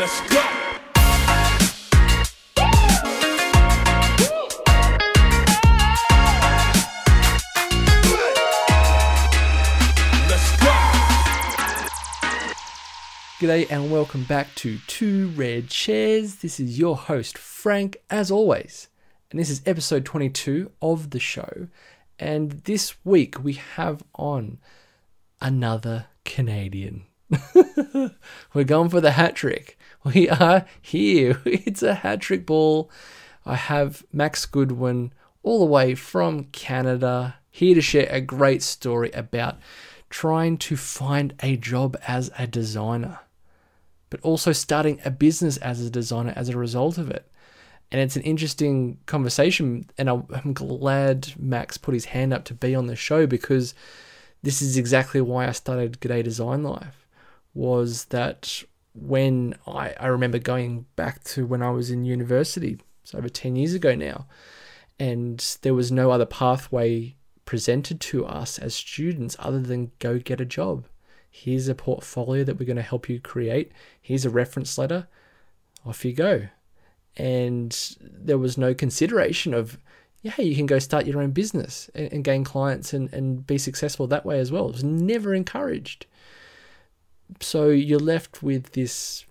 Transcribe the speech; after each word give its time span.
Let's 0.00 0.20
go. 0.30 0.40
G'day 13.40 13.70
and 13.70 13.90
welcome 13.90 14.24
back 14.24 14.54
to 14.54 14.78
Two 14.86 15.28
Red 15.36 15.68
Chairs. 15.68 16.36
This 16.36 16.58
is 16.58 16.78
your 16.78 16.96
host, 16.96 17.36
Frank, 17.36 17.98
as 18.08 18.30
always. 18.30 18.88
And 19.30 19.38
this 19.38 19.50
is 19.50 19.60
episode 19.66 20.06
22 20.06 20.70
of 20.80 21.10
the 21.10 21.20
show. 21.20 21.68
And 22.18 22.52
this 22.64 22.94
week 23.04 23.44
we 23.44 23.52
have 23.52 24.02
on 24.14 24.60
another 25.42 26.06
Canadian. 26.24 27.04
We're 28.54 28.64
going 28.64 28.88
for 28.88 29.02
the 29.02 29.12
hat 29.12 29.36
trick. 29.36 29.76
We 30.04 30.28
are 30.30 30.64
here. 30.80 31.40
It's 31.44 31.82
a 31.82 31.94
hat 31.94 32.20
trick 32.20 32.46
ball. 32.46 32.90
I 33.44 33.56
have 33.56 34.04
Max 34.12 34.46
Goodwin 34.46 35.12
all 35.42 35.58
the 35.58 35.66
way 35.66 35.94
from 35.94 36.44
Canada 36.44 37.36
here 37.50 37.74
to 37.74 37.82
share 37.82 38.08
a 38.10 38.20
great 38.20 38.62
story 38.62 39.10
about 39.12 39.58
trying 40.08 40.56
to 40.58 40.76
find 40.76 41.34
a 41.42 41.56
job 41.56 41.96
as 42.06 42.30
a 42.38 42.46
designer, 42.46 43.20
but 44.08 44.20
also 44.22 44.52
starting 44.52 45.00
a 45.04 45.10
business 45.10 45.56
as 45.58 45.80
a 45.80 45.90
designer 45.90 46.32
as 46.34 46.48
a 46.48 46.58
result 46.58 46.98
of 46.98 47.10
it. 47.10 47.30
And 47.92 48.00
it's 48.00 48.16
an 48.16 48.22
interesting 48.22 48.98
conversation, 49.06 49.86
and 49.98 50.08
I'm 50.08 50.52
glad 50.52 51.32
Max 51.38 51.76
put 51.76 51.94
his 51.94 52.06
hand 52.06 52.32
up 52.32 52.44
to 52.44 52.54
be 52.54 52.74
on 52.74 52.86
the 52.86 52.96
show 52.96 53.26
because 53.26 53.74
this 54.42 54.62
is 54.62 54.76
exactly 54.76 55.20
why 55.20 55.48
I 55.48 55.52
started 55.52 56.00
G'day 56.00 56.22
Design 56.22 56.62
Life. 56.62 57.06
Was 57.52 58.06
that 58.06 58.62
when 58.94 59.54
I, 59.66 59.94
I 59.98 60.06
remember 60.06 60.38
going 60.38 60.86
back 60.96 61.24
to 61.24 61.46
when 61.46 61.62
I 61.62 61.70
was 61.70 61.90
in 61.90 62.04
university, 62.04 62.80
it's 63.02 63.14
over 63.14 63.28
10 63.28 63.56
years 63.56 63.74
ago 63.74 63.94
now, 63.94 64.26
and 64.98 65.56
there 65.62 65.74
was 65.74 65.90
no 65.90 66.10
other 66.10 66.26
pathway 66.26 67.16
presented 67.44 68.00
to 68.00 68.26
us 68.26 68.58
as 68.58 68.74
students 68.74 69.36
other 69.38 69.60
than 69.60 69.92
go 69.98 70.18
get 70.18 70.40
a 70.40 70.44
job. 70.44 70.86
Here's 71.30 71.68
a 71.68 71.74
portfolio 71.74 72.44
that 72.44 72.58
we're 72.58 72.66
going 72.66 72.76
to 72.76 72.82
help 72.82 73.08
you 73.08 73.20
create. 73.20 73.72
Here's 74.00 74.24
a 74.24 74.30
reference 74.30 74.76
letter. 74.76 75.08
Off 75.86 76.04
you 76.04 76.12
go. 76.12 76.48
And 77.16 77.96
there 78.00 78.38
was 78.38 78.58
no 78.58 78.74
consideration 78.74 79.54
of, 79.54 79.78
yeah, 80.22 80.38
you 80.38 80.54
can 80.54 80.66
go 80.66 80.78
start 80.78 81.06
your 81.06 81.22
own 81.22 81.30
business 81.30 81.88
and, 81.94 82.12
and 82.12 82.24
gain 82.24 82.44
clients 82.44 82.92
and, 82.92 83.12
and 83.12 83.46
be 83.46 83.58
successful 83.58 84.06
that 84.08 84.26
way 84.26 84.38
as 84.38 84.52
well. 84.52 84.68
It 84.68 84.72
was 84.72 84.84
never 84.84 85.34
encouraged. 85.34 86.06
So 87.40 87.68
you're 87.68 87.98
left 87.98 88.42
with 88.42 88.72
this, 88.72 89.24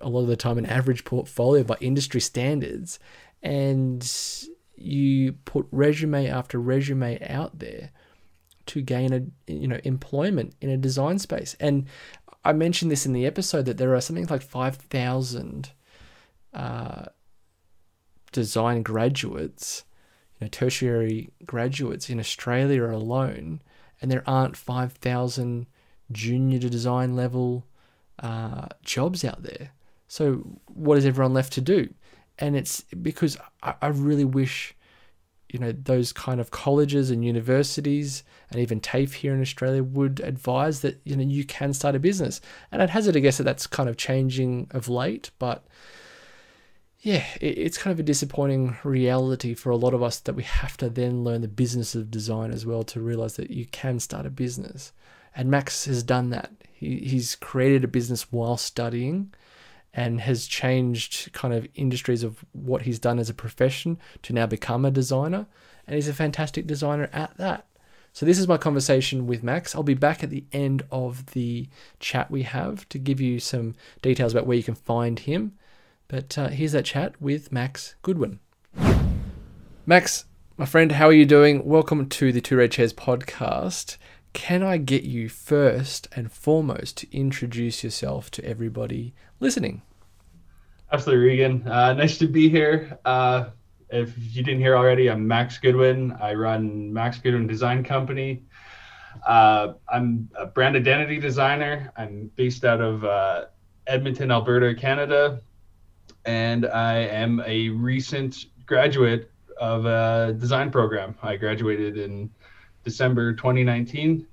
a 0.00 0.08
lot 0.08 0.22
of 0.22 0.28
the 0.28 0.36
time, 0.36 0.58
an 0.58 0.66
average 0.66 1.04
portfolio 1.04 1.64
by 1.64 1.76
industry 1.80 2.20
standards. 2.20 2.98
And 3.42 4.06
you 4.76 5.32
put 5.44 5.66
resume 5.70 6.28
after 6.28 6.60
resume 6.60 7.18
out 7.28 7.58
there 7.58 7.90
to 8.66 8.82
gain 8.82 9.12
a 9.12 9.52
you 9.52 9.66
know 9.66 9.80
employment 9.84 10.54
in 10.60 10.68
a 10.68 10.76
design 10.76 11.18
space 11.18 11.56
and 11.60 11.86
i 12.44 12.52
mentioned 12.52 12.90
this 12.90 13.06
in 13.06 13.12
the 13.12 13.26
episode 13.26 13.64
that 13.64 13.78
there 13.78 13.94
are 13.94 14.00
something 14.00 14.26
like 14.26 14.42
5000 14.42 15.70
uh, 16.52 17.04
design 18.32 18.82
graduates 18.82 19.84
you 20.38 20.44
know 20.44 20.48
tertiary 20.48 21.30
graduates 21.44 22.10
in 22.10 22.20
australia 22.20 22.84
alone 22.84 23.62
and 24.02 24.10
there 24.10 24.24
aren't 24.26 24.56
5000 24.56 25.66
junior 26.12 26.58
to 26.58 26.70
design 26.70 27.16
level 27.16 27.66
uh, 28.18 28.66
jobs 28.82 29.24
out 29.24 29.42
there. 29.42 29.70
So 30.08 30.58
what 30.66 30.98
is 30.98 31.06
everyone 31.06 31.34
left 31.34 31.52
to 31.54 31.60
do? 31.60 31.92
And 32.38 32.56
it's 32.56 32.82
because 33.02 33.36
I, 33.62 33.74
I 33.82 33.88
really 33.88 34.24
wish 34.24 34.74
you 35.52 35.60
know 35.60 35.72
those 35.72 36.12
kind 36.12 36.40
of 36.40 36.50
colleges 36.50 37.10
and 37.10 37.24
universities 37.24 38.24
and 38.50 38.60
even 38.60 38.80
TAFE 38.80 39.14
here 39.14 39.32
in 39.32 39.40
Australia 39.40 39.82
would 39.82 40.20
advise 40.20 40.80
that 40.80 41.00
you 41.04 41.16
know 41.16 41.22
you 41.22 41.44
can 41.44 41.72
start 41.72 41.94
a 41.94 42.00
business. 42.00 42.40
And 42.72 42.82
I'd 42.82 42.90
hazard 42.90 43.16
a 43.16 43.20
guess 43.20 43.38
that 43.38 43.44
that's 43.44 43.66
kind 43.66 43.88
of 43.88 43.96
changing 43.96 44.68
of 44.72 44.88
late 44.88 45.30
but 45.38 45.66
yeah 47.00 47.24
it's 47.40 47.78
kind 47.78 47.92
of 47.92 48.00
a 48.00 48.02
disappointing 48.02 48.76
reality 48.82 49.54
for 49.54 49.70
a 49.70 49.76
lot 49.76 49.94
of 49.94 50.02
us 50.02 50.18
that 50.20 50.34
we 50.34 50.42
have 50.42 50.76
to 50.78 50.88
then 50.88 51.22
learn 51.22 51.42
the 51.42 51.48
business 51.48 51.94
of 51.94 52.10
design 52.10 52.50
as 52.50 52.66
well 52.66 52.82
to 52.82 53.00
realize 53.00 53.36
that 53.36 53.50
you 53.50 53.66
can 53.66 54.00
start 54.00 54.26
a 54.26 54.30
business 54.30 54.92
and 55.36 55.50
Max 55.50 55.84
has 55.84 56.02
done 56.02 56.30
that 56.30 56.50
he, 56.72 56.98
he's 56.98 57.36
created 57.36 57.84
a 57.84 57.88
business 57.88 58.32
while 58.32 58.56
studying 58.56 59.32
and 59.92 60.20
has 60.22 60.46
changed 60.46 61.32
kind 61.32 61.54
of 61.54 61.68
industries 61.74 62.22
of 62.22 62.44
what 62.52 62.82
he's 62.82 62.98
done 62.98 63.18
as 63.18 63.30
a 63.30 63.34
profession 63.34 63.98
to 64.22 64.32
now 64.32 64.46
become 64.46 64.84
a 64.84 64.90
designer. 64.90 65.46
And 65.86 65.94
he's 65.94 66.08
a 66.08 66.14
fantastic 66.14 66.66
designer 66.66 67.08
at 67.12 67.36
that. 67.36 67.66
So, 68.12 68.24
this 68.24 68.38
is 68.38 68.48
my 68.48 68.56
conversation 68.56 69.26
with 69.26 69.42
Max. 69.42 69.74
I'll 69.74 69.82
be 69.82 69.94
back 69.94 70.24
at 70.24 70.30
the 70.30 70.44
end 70.50 70.82
of 70.90 71.26
the 71.26 71.68
chat 72.00 72.30
we 72.30 72.42
have 72.44 72.88
to 72.88 72.98
give 72.98 73.20
you 73.20 73.38
some 73.38 73.74
details 74.00 74.32
about 74.32 74.46
where 74.46 74.56
you 74.56 74.62
can 74.62 74.74
find 74.74 75.18
him. 75.18 75.52
But 76.08 76.36
uh, 76.38 76.48
here's 76.48 76.72
that 76.72 76.86
chat 76.86 77.20
with 77.20 77.52
Max 77.52 77.94
Goodwin. 78.02 78.40
Max, 79.84 80.24
my 80.56 80.64
friend, 80.64 80.92
how 80.92 81.08
are 81.08 81.12
you 81.12 81.26
doing? 81.26 81.66
Welcome 81.66 82.08
to 82.08 82.32
the 82.32 82.40
Two 82.40 82.56
Red 82.56 82.72
Chairs 82.72 82.94
podcast. 82.94 83.98
Can 84.36 84.62
I 84.62 84.76
get 84.76 85.04
you 85.04 85.30
first 85.30 86.08
and 86.14 86.30
foremost 86.30 86.98
to 86.98 87.10
introduce 87.10 87.82
yourself 87.82 88.30
to 88.32 88.44
everybody 88.44 89.14
listening? 89.40 89.80
Absolutely, 90.92 91.26
Regan. 91.26 91.66
Uh, 91.66 91.94
nice 91.94 92.18
to 92.18 92.28
be 92.28 92.50
here. 92.50 92.98
Uh, 93.06 93.46
if 93.88 94.12
you 94.36 94.44
didn't 94.44 94.60
hear 94.60 94.76
already, 94.76 95.10
I'm 95.10 95.26
Max 95.26 95.56
Goodwin. 95.56 96.12
I 96.20 96.34
run 96.34 96.92
Max 96.92 97.18
Goodwin 97.18 97.46
Design 97.46 97.82
Company. 97.82 98.42
Uh, 99.26 99.72
I'm 99.88 100.28
a 100.38 100.44
brand 100.44 100.76
identity 100.76 101.18
designer. 101.18 101.90
I'm 101.96 102.30
based 102.36 102.62
out 102.62 102.82
of 102.82 103.04
uh, 103.04 103.46
Edmonton, 103.86 104.30
Alberta, 104.30 104.74
Canada, 104.74 105.40
and 106.26 106.66
I 106.66 106.98
am 106.98 107.42
a 107.46 107.70
recent 107.70 108.44
graduate 108.66 109.30
of 109.56 109.86
a 109.86 110.36
design 110.38 110.70
program. 110.70 111.16
I 111.22 111.36
graduated 111.36 111.96
in 111.96 112.28
December 112.86 113.32
2019, 113.32 114.24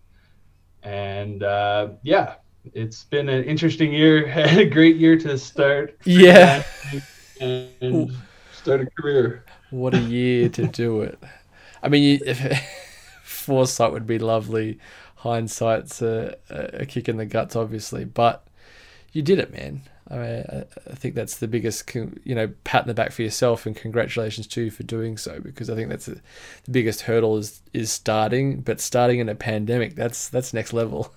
and 0.84 1.42
uh, 1.42 1.90
yeah, 2.04 2.36
it's 2.74 3.04
been 3.04 3.28
an 3.28 3.44
interesting 3.46 3.92
year, 3.92 4.28
a 4.36 4.64
great 4.64 4.96
year 4.96 5.18
to 5.18 5.38
start. 5.40 5.98
Yeah. 6.06 6.64
And, 7.42 7.70
and 7.82 8.16
start 8.54 8.82
a 8.82 8.86
career. 8.86 9.44
What 9.72 9.96
a 9.96 10.00
year 10.00 10.50
to 10.50 10.68
do 10.68 11.02
it. 11.02 11.18
I 11.82 11.90
mean, 11.90 12.04
you, 12.04 12.20
if, 12.26 12.40
foresight 13.24 13.92
would 13.92 14.06
be 14.06 14.20
lovely. 14.20 14.78
Hindsight's 15.16 16.04
a, 16.04 16.36
a 16.50 16.86
kick 16.86 17.10
in 17.10 17.18
the 17.18 17.26
guts, 17.26 17.56
obviously, 17.56 18.06
but 18.06 18.46
you 19.14 19.24
did 19.24 19.40
it, 19.40 19.52
man. 19.52 19.82
I 20.10 20.16
mean, 20.16 20.66
I, 20.90 20.96
think 20.96 21.16
that's 21.16 21.38
the 21.38 21.48
biggest, 21.48 21.94
you 21.96 22.36
know, 22.36 22.52
pat 22.66 22.84
in 22.84 22.88
the 22.88 22.94
back 22.94 23.12
for 23.12 23.22
yourself, 23.22 23.66
and 23.66 23.76
congratulations 23.76 24.48
to 24.48 24.64
you 24.64 24.72
for 24.72 24.84
doing 24.84 25.18
so. 25.18 25.40
Because 25.40 25.70
I 25.70 25.76
think 25.76 25.90
that's 25.90 26.08
the 26.08 26.20
biggest 26.70 27.02
hurdle 27.02 27.38
is 27.38 27.62
is 27.74 27.92
starting, 27.92 28.62
but 28.62 28.82
starting 28.82 29.20
in 29.20 29.30
a 29.30 29.36
pandemic, 29.36 29.96
that's 29.96 30.28
that's 30.28 30.54
next 30.54 30.74
level. 30.74 31.14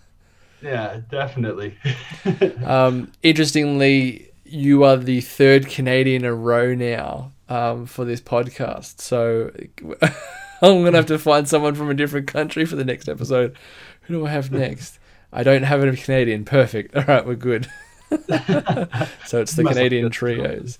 Yeah, 0.62 1.00
definitely. 1.10 1.76
Um, 2.64 3.12
interestingly, 3.22 4.32
you 4.44 4.82
are 4.84 4.97
the 4.97 5.20
third 5.20 5.68
Canadian 5.68 6.24
in 6.24 6.28
a 6.28 6.34
row 6.34 6.74
now 6.74 7.32
um, 7.48 7.86
for 7.86 8.04
this 8.04 8.20
podcast. 8.20 9.00
So 9.00 9.50
I'm 10.62 10.80
going 10.80 10.92
to 10.92 10.98
have 10.98 11.06
to 11.06 11.18
find 11.18 11.48
someone 11.48 11.74
from 11.74 11.91
a 11.91 11.94
different 11.94 12.26
country 12.26 12.64
for 12.64 12.76
the 12.76 12.84
next 12.84 13.08
episode. 13.08 13.56
Who 14.03 14.14
do 14.14 14.26
I 14.26 14.30
have 14.30 14.50
next? 14.50 14.98
I 15.32 15.42
don't 15.42 15.64
have 15.64 15.82
a 15.82 15.97
Canadian. 15.97 16.44
Perfect. 16.44 16.97
All 16.97 17.04
right, 17.04 17.26
we're 17.26 17.34
good. 17.34 17.68
so 19.26 19.41
it's 19.41 19.54
the 19.54 19.62
Must 19.62 19.76
Canadian 19.76 20.10
trios. 20.10 20.78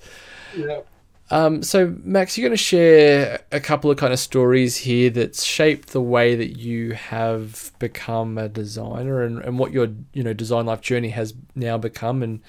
yeah. 0.57 0.81
Um, 1.29 1.63
so 1.63 1.93
Max, 2.05 2.39
you're 2.39 2.49
going 2.49 2.57
to 2.57 2.63
share 2.63 3.41
a 3.51 3.59
couple 3.59 3.91
of 3.91 3.97
kind 3.97 4.13
of 4.13 4.19
stories 4.19 4.77
here 4.77 5.11
that 5.11 5.35
shaped 5.35 5.89
the 5.89 6.01
way 6.01 6.37
that 6.37 6.57
you 6.57 6.93
have 6.93 7.73
become 7.81 8.39
a 8.39 8.49
designer 8.49 9.23
and, 9.23 9.41
and 9.41 9.59
what 9.59 9.73
your 9.73 9.89
you 10.13 10.23
know 10.23 10.33
design 10.33 10.67
life 10.67 10.81
journey 10.81 11.09
has 11.09 11.35
now 11.57 11.77
become 11.79 12.23
and 12.23 12.41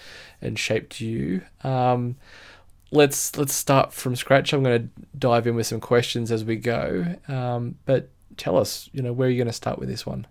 and 0.42 0.60
shaped 0.60 1.02
you. 1.02 1.42
Um, 1.64 2.18
let's 2.92 3.36
let's 3.36 3.54
start 3.54 3.94
from 3.94 4.16
scratch. 4.16 4.54
I'm 4.54 4.62
going 4.64 4.84
to 4.84 4.90
dive 5.18 5.48
in 5.48 5.56
with 5.56 5.66
some 5.66 5.80
questions 5.80 6.32
as 6.32 6.46
we 6.46 6.56
go. 6.56 7.16
Um, 7.28 7.76
but 7.86 8.10
tell 8.38 8.58
us, 8.58 8.90
you 8.94 9.02
know, 9.02 9.12
where 9.12 9.28
are 9.28 9.32
you 9.32 9.38
going 9.38 9.48
to 9.48 9.54
start 9.54 9.80
with 9.80 9.90
this 9.90 10.06
one? 10.06 10.28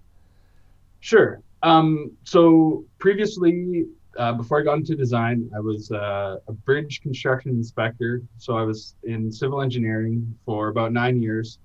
Sure. 1.01 1.41
Um, 1.63 2.13
so 2.25 2.85
previously, 2.99 3.87
uh, 4.19 4.33
before 4.33 4.61
I 4.61 4.65
got 4.65 4.79
into 4.79 4.95
design, 4.97 5.51
I 5.55 5.61
was 5.61 5.91
uh, 5.91 6.37
a 6.49 6.53
bridge 6.53 7.01
construction 7.03 7.53
inspector. 7.53 8.23
So 8.39 8.57
I 8.57 8.63
was 8.63 8.95
in 9.05 9.31
civil 9.31 9.61
engineering 9.63 10.35
for 10.45 10.69
about 10.69 10.93
nine 10.93 11.21
years, 11.21 11.59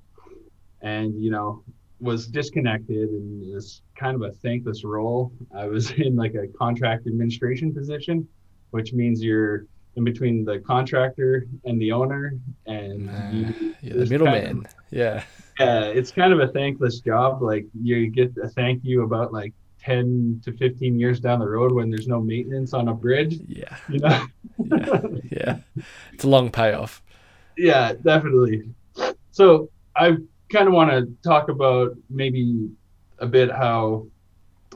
and 0.82 1.22
you 1.22 1.32
know 1.32 1.64
was 2.00 2.26
disconnected 2.28 3.10
and 3.10 3.54
was 3.54 3.84
kind 3.96 4.16
of 4.16 4.24
a 4.24 4.32
thankless 4.32 4.84
role. 4.84 5.32
I 5.56 5.68
was 5.68 5.92
in 6.06 6.16
like 6.16 6.34
a 6.36 6.48
contract 6.48 7.08
administration 7.08 7.74
position, 7.74 8.28
which 8.72 8.94
means 8.94 9.24
you're 9.24 9.66
in 9.98 10.04
between 10.06 10.46
the 10.46 10.60
contractor 10.60 11.46
and 11.66 11.80
the 11.82 11.92
owner, 11.92 12.34
and 12.66 13.04
you, 13.34 13.46
Uh, 13.46 13.74
You're 13.82 13.98
the 13.98 14.06
middleman. 14.10 14.46
kind 14.46 14.66
of- 14.66 14.74
Yeah. 14.90 15.24
yeah, 15.60 15.84
it's 15.84 16.12
kind 16.12 16.32
of 16.34 16.40
a 16.40 16.48
thankless 16.48 17.02
job. 17.02 17.42
Like 17.42 17.66
you 17.82 18.08
get 18.10 18.34
a 18.42 18.48
thank 18.50 18.84
you 18.84 19.04
about 19.04 19.32
like 19.34 19.54
10 19.84 20.42
to 20.46 20.52
15 20.54 21.00
years 21.00 21.20
down 21.20 21.40
the 21.40 21.48
road 21.48 21.72
when 21.72 21.90
there's 21.90 22.08
no 22.08 22.22
maintenance 22.22 22.74
on 22.74 22.88
a 22.88 22.94
bridge, 22.94 23.40
Yeah. 23.48 23.76
you 23.90 24.00
know? 24.00 24.26
Yeah. 24.58 25.02
yeah. 25.32 25.58
It's 26.14 26.24
a 26.24 26.30
long 26.30 26.52
payoff. 26.52 27.02
yeah, 27.58 27.94
definitely. 27.94 28.64
So 29.32 29.70
I 29.96 30.18
kind 30.50 30.68
of 30.68 30.74
want 30.74 30.92
to 30.92 31.08
talk 31.28 31.50
about 31.50 31.96
maybe 32.10 32.70
a 33.20 33.26
bit 33.26 33.50
how, 33.52 34.06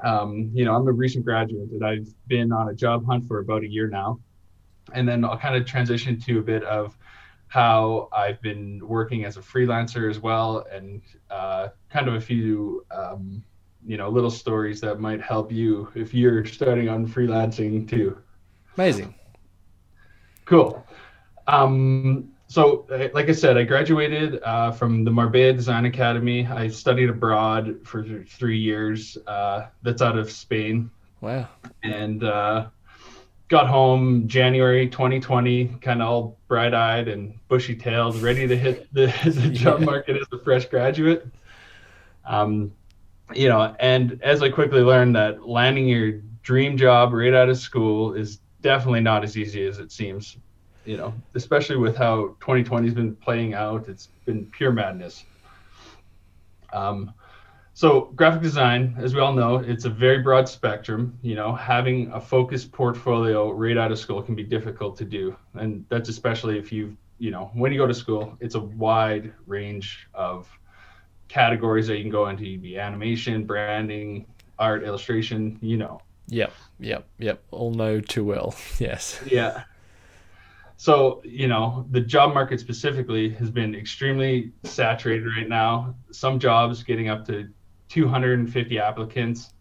um, 0.04 0.50
you 0.54 0.66
know, 0.66 0.76
I'm 0.76 0.88
a 0.88 0.92
recent 0.92 1.24
graduate 1.26 1.70
and 1.72 1.86
I've 1.86 2.08
been 2.28 2.52
on 2.52 2.70
a 2.70 2.74
job 2.74 3.06
hunt 3.06 3.28
for 3.28 3.40
about 3.40 3.64
a 3.64 3.68
year 3.68 3.88
now. 3.88 4.20
And 4.94 5.08
then 5.08 5.24
I'll 5.26 5.38
kind 5.38 5.56
of 5.56 5.66
transition 5.66 6.20
to 6.22 6.40
a 6.40 6.42
bit 6.44 6.64
of 6.64 6.98
how 7.48 8.10
I've 8.16 8.42
been 8.42 8.80
working 8.88 9.24
as 9.26 9.38
a 9.38 9.40
freelancer 9.42 10.10
as 10.10 10.20
well, 10.20 10.66
and 10.72 11.02
uh, 11.30 11.70
kind 11.90 12.08
of 12.08 12.16
a 12.16 12.22
few, 12.22 12.86
um, 12.92 13.44
you 13.86 13.98
know, 13.98 14.10
little 14.10 14.32
stories 14.32 14.82
that 14.82 15.00
might 15.00 15.22
help 15.22 15.52
you 15.52 15.90
if 15.96 16.14
you're 16.14 16.46
starting 16.46 16.90
on 16.90 17.08
freelancing 17.08 17.88
too. 17.90 18.18
Amazing. 18.78 19.14
Cool. 20.46 20.86
Um, 21.48 22.32
so, 22.48 22.86
uh, 22.92 23.08
like 23.14 23.30
I 23.30 23.32
said, 23.32 23.58
I 23.58 23.64
graduated 23.64 24.42
uh, 24.44 24.72
from 24.72 25.04
the 25.04 25.12
Marbella 25.12 25.54
Design 25.54 25.86
Academy. 25.86 26.46
I 26.46 26.68
studied 26.68 27.10
abroad 27.10 27.78
for 27.84 28.04
three 28.28 28.58
years. 28.60 29.18
Uh, 29.26 29.68
that's 29.82 30.02
out 30.02 30.18
of 30.18 30.32
Spain, 30.32 30.92
Wow. 31.22 31.48
and 31.84 32.24
uh, 32.24 32.68
got 33.48 33.68
home 33.68 34.28
January 34.28 34.88
2020, 34.88 35.68
kind 35.82 36.02
of 36.02 36.08
all 36.08 36.38
bright-eyed 36.48 37.08
and 37.08 37.34
bushy-tailed, 37.48 38.18
ready 38.22 38.48
to 38.48 38.56
hit 38.56 38.94
the, 38.94 39.08
the 39.26 39.50
job 39.50 39.80
Yeah. 39.80 39.86
market 39.86 40.16
as 40.18 40.28
a 40.32 40.44
fresh 40.44 40.66
graduate. 40.66 41.28
Um, 42.26 42.72
you 43.34 43.50
know, 43.50 43.76
and 43.80 44.22
as 44.22 44.42
I 44.42 44.50
quickly 44.50 44.82
learned 44.82 45.16
that 45.16 45.48
landing 45.48 45.88
your 45.88 46.22
dream 46.44 46.78
job 46.78 47.14
right 47.14 47.34
out 47.34 47.50
of 47.50 47.58
school 47.58 48.14
is 48.14 48.40
definitely 48.62 49.02
not 49.02 49.24
as 49.24 49.38
easy 49.38 49.66
as 49.66 49.80
it 49.80 49.92
seems. 49.92 50.38
You 50.86 50.98
know, 50.98 51.14
especially 51.34 51.78
with 51.78 51.98
how 51.98 52.36
2020 52.42 52.88
has 52.88 52.94
been 52.94 53.16
playing 53.16 53.56
out, 53.56 53.90
it's 53.90 54.10
been 54.26 54.46
pure 54.46 54.72
madness. 54.72 55.26
Um, 56.72 57.12
so 57.74 58.12
graphic 58.16 58.42
design, 58.42 58.96
as 59.00 59.16
we 59.16 59.20
all 59.20 59.34
know, 59.34 59.58
it's 59.58 59.86
a 59.86 59.90
very 59.90 60.20
broad 60.20 60.48
spectrum. 60.48 61.18
You 61.24 61.36
know, 61.36 61.56
having 61.56 62.12
a 62.12 62.22
focused 62.22 62.72
portfolio 62.72 63.52
right 63.52 63.78
out 63.78 63.92
of 63.92 63.98
school 63.98 64.22
can 64.22 64.36
be 64.36 64.44
difficult 64.44 64.96
to 64.98 65.06
do, 65.06 65.36
and 65.56 65.86
that's 65.90 66.08
especially 66.08 66.58
if 66.60 66.72
you've, 66.72 66.96
you 67.18 67.32
know, 67.32 67.50
when 67.54 67.74
you 67.74 67.80
go 67.80 67.88
to 67.88 67.94
school, 67.94 68.38
it's 68.40 68.56
a 68.56 68.60
wide 68.60 69.34
range 69.48 70.08
of 70.14 70.48
categories 71.28 71.88
that 71.88 71.98
you 71.98 72.04
can 72.04 72.12
go 72.12 72.28
into. 72.28 72.46
You'd 72.46 72.62
be 72.62 72.78
animation, 72.78 73.46
branding, 73.46 74.26
art, 74.60 74.84
illustration. 74.84 75.58
You 75.62 75.78
know, 75.78 76.02
Yep. 76.28 76.54
Yep. 76.80 77.08
Yep. 77.20 77.44
All 77.52 77.72
know 77.74 78.00
too 78.02 78.26
well. 78.26 78.56
Yes. 78.80 79.22
yeah. 79.26 79.64
So, 80.78 81.22
you 81.24 81.48
know, 81.48 81.86
the 81.92 82.02
job 82.02 82.34
market 82.34 82.60
specifically 82.60 83.30
has 83.30 83.50
been 83.50 83.74
extremely 83.74 84.52
saturated 84.64 85.26
right 85.26 85.48
now. 85.48 85.96
Some 86.12 86.38
jobs 86.38 86.84
getting 86.84 87.08
up 87.08 87.26
to 87.28 87.48
250 87.88 88.80
applicants, 88.80 89.54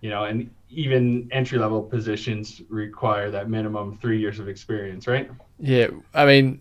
you 0.00 0.10
know, 0.10 0.24
and 0.24 0.48
even 0.70 1.28
entry 1.32 1.58
level 1.58 1.82
positions 1.82 2.62
require 2.68 3.30
that 3.30 3.50
minimum 3.50 3.98
three 3.98 4.20
years 4.20 4.38
of 4.38 4.48
experience, 4.48 5.08
right? 5.08 5.30
Yeah, 5.58 5.88
I 6.14 6.26
mean, 6.26 6.60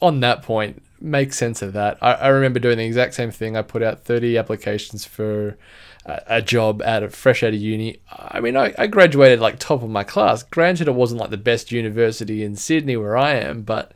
on 0.00 0.20
that 0.20 0.42
point, 0.42 0.82
make 1.00 1.32
sense 1.32 1.62
of 1.62 1.72
that. 1.74 1.98
I, 2.00 2.12
I 2.14 2.28
remember 2.28 2.58
doing 2.58 2.78
the 2.78 2.84
exact 2.84 3.14
same 3.14 3.30
thing. 3.30 3.56
I 3.56 3.62
put 3.62 3.82
out 3.82 4.04
30 4.04 4.36
applications 4.38 5.04
for 5.04 5.56
a, 6.04 6.22
a 6.26 6.42
job 6.42 6.82
out 6.82 7.02
of 7.02 7.14
fresh 7.14 7.42
out 7.42 7.54
of 7.54 7.60
uni. 7.60 8.00
I 8.10 8.40
mean, 8.40 8.56
I, 8.56 8.74
I 8.78 8.86
graduated 8.86 9.40
like 9.40 9.58
top 9.58 9.82
of 9.82 9.90
my 9.90 10.04
class. 10.04 10.42
Granted, 10.42 10.88
it 10.88 10.94
wasn't 10.94 11.20
like 11.20 11.30
the 11.30 11.36
best 11.36 11.72
university 11.72 12.42
in 12.42 12.56
Sydney 12.56 12.96
where 12.96 13.16
I 13.16 13.34
am, 13.34 13.62
but 13.62 13.92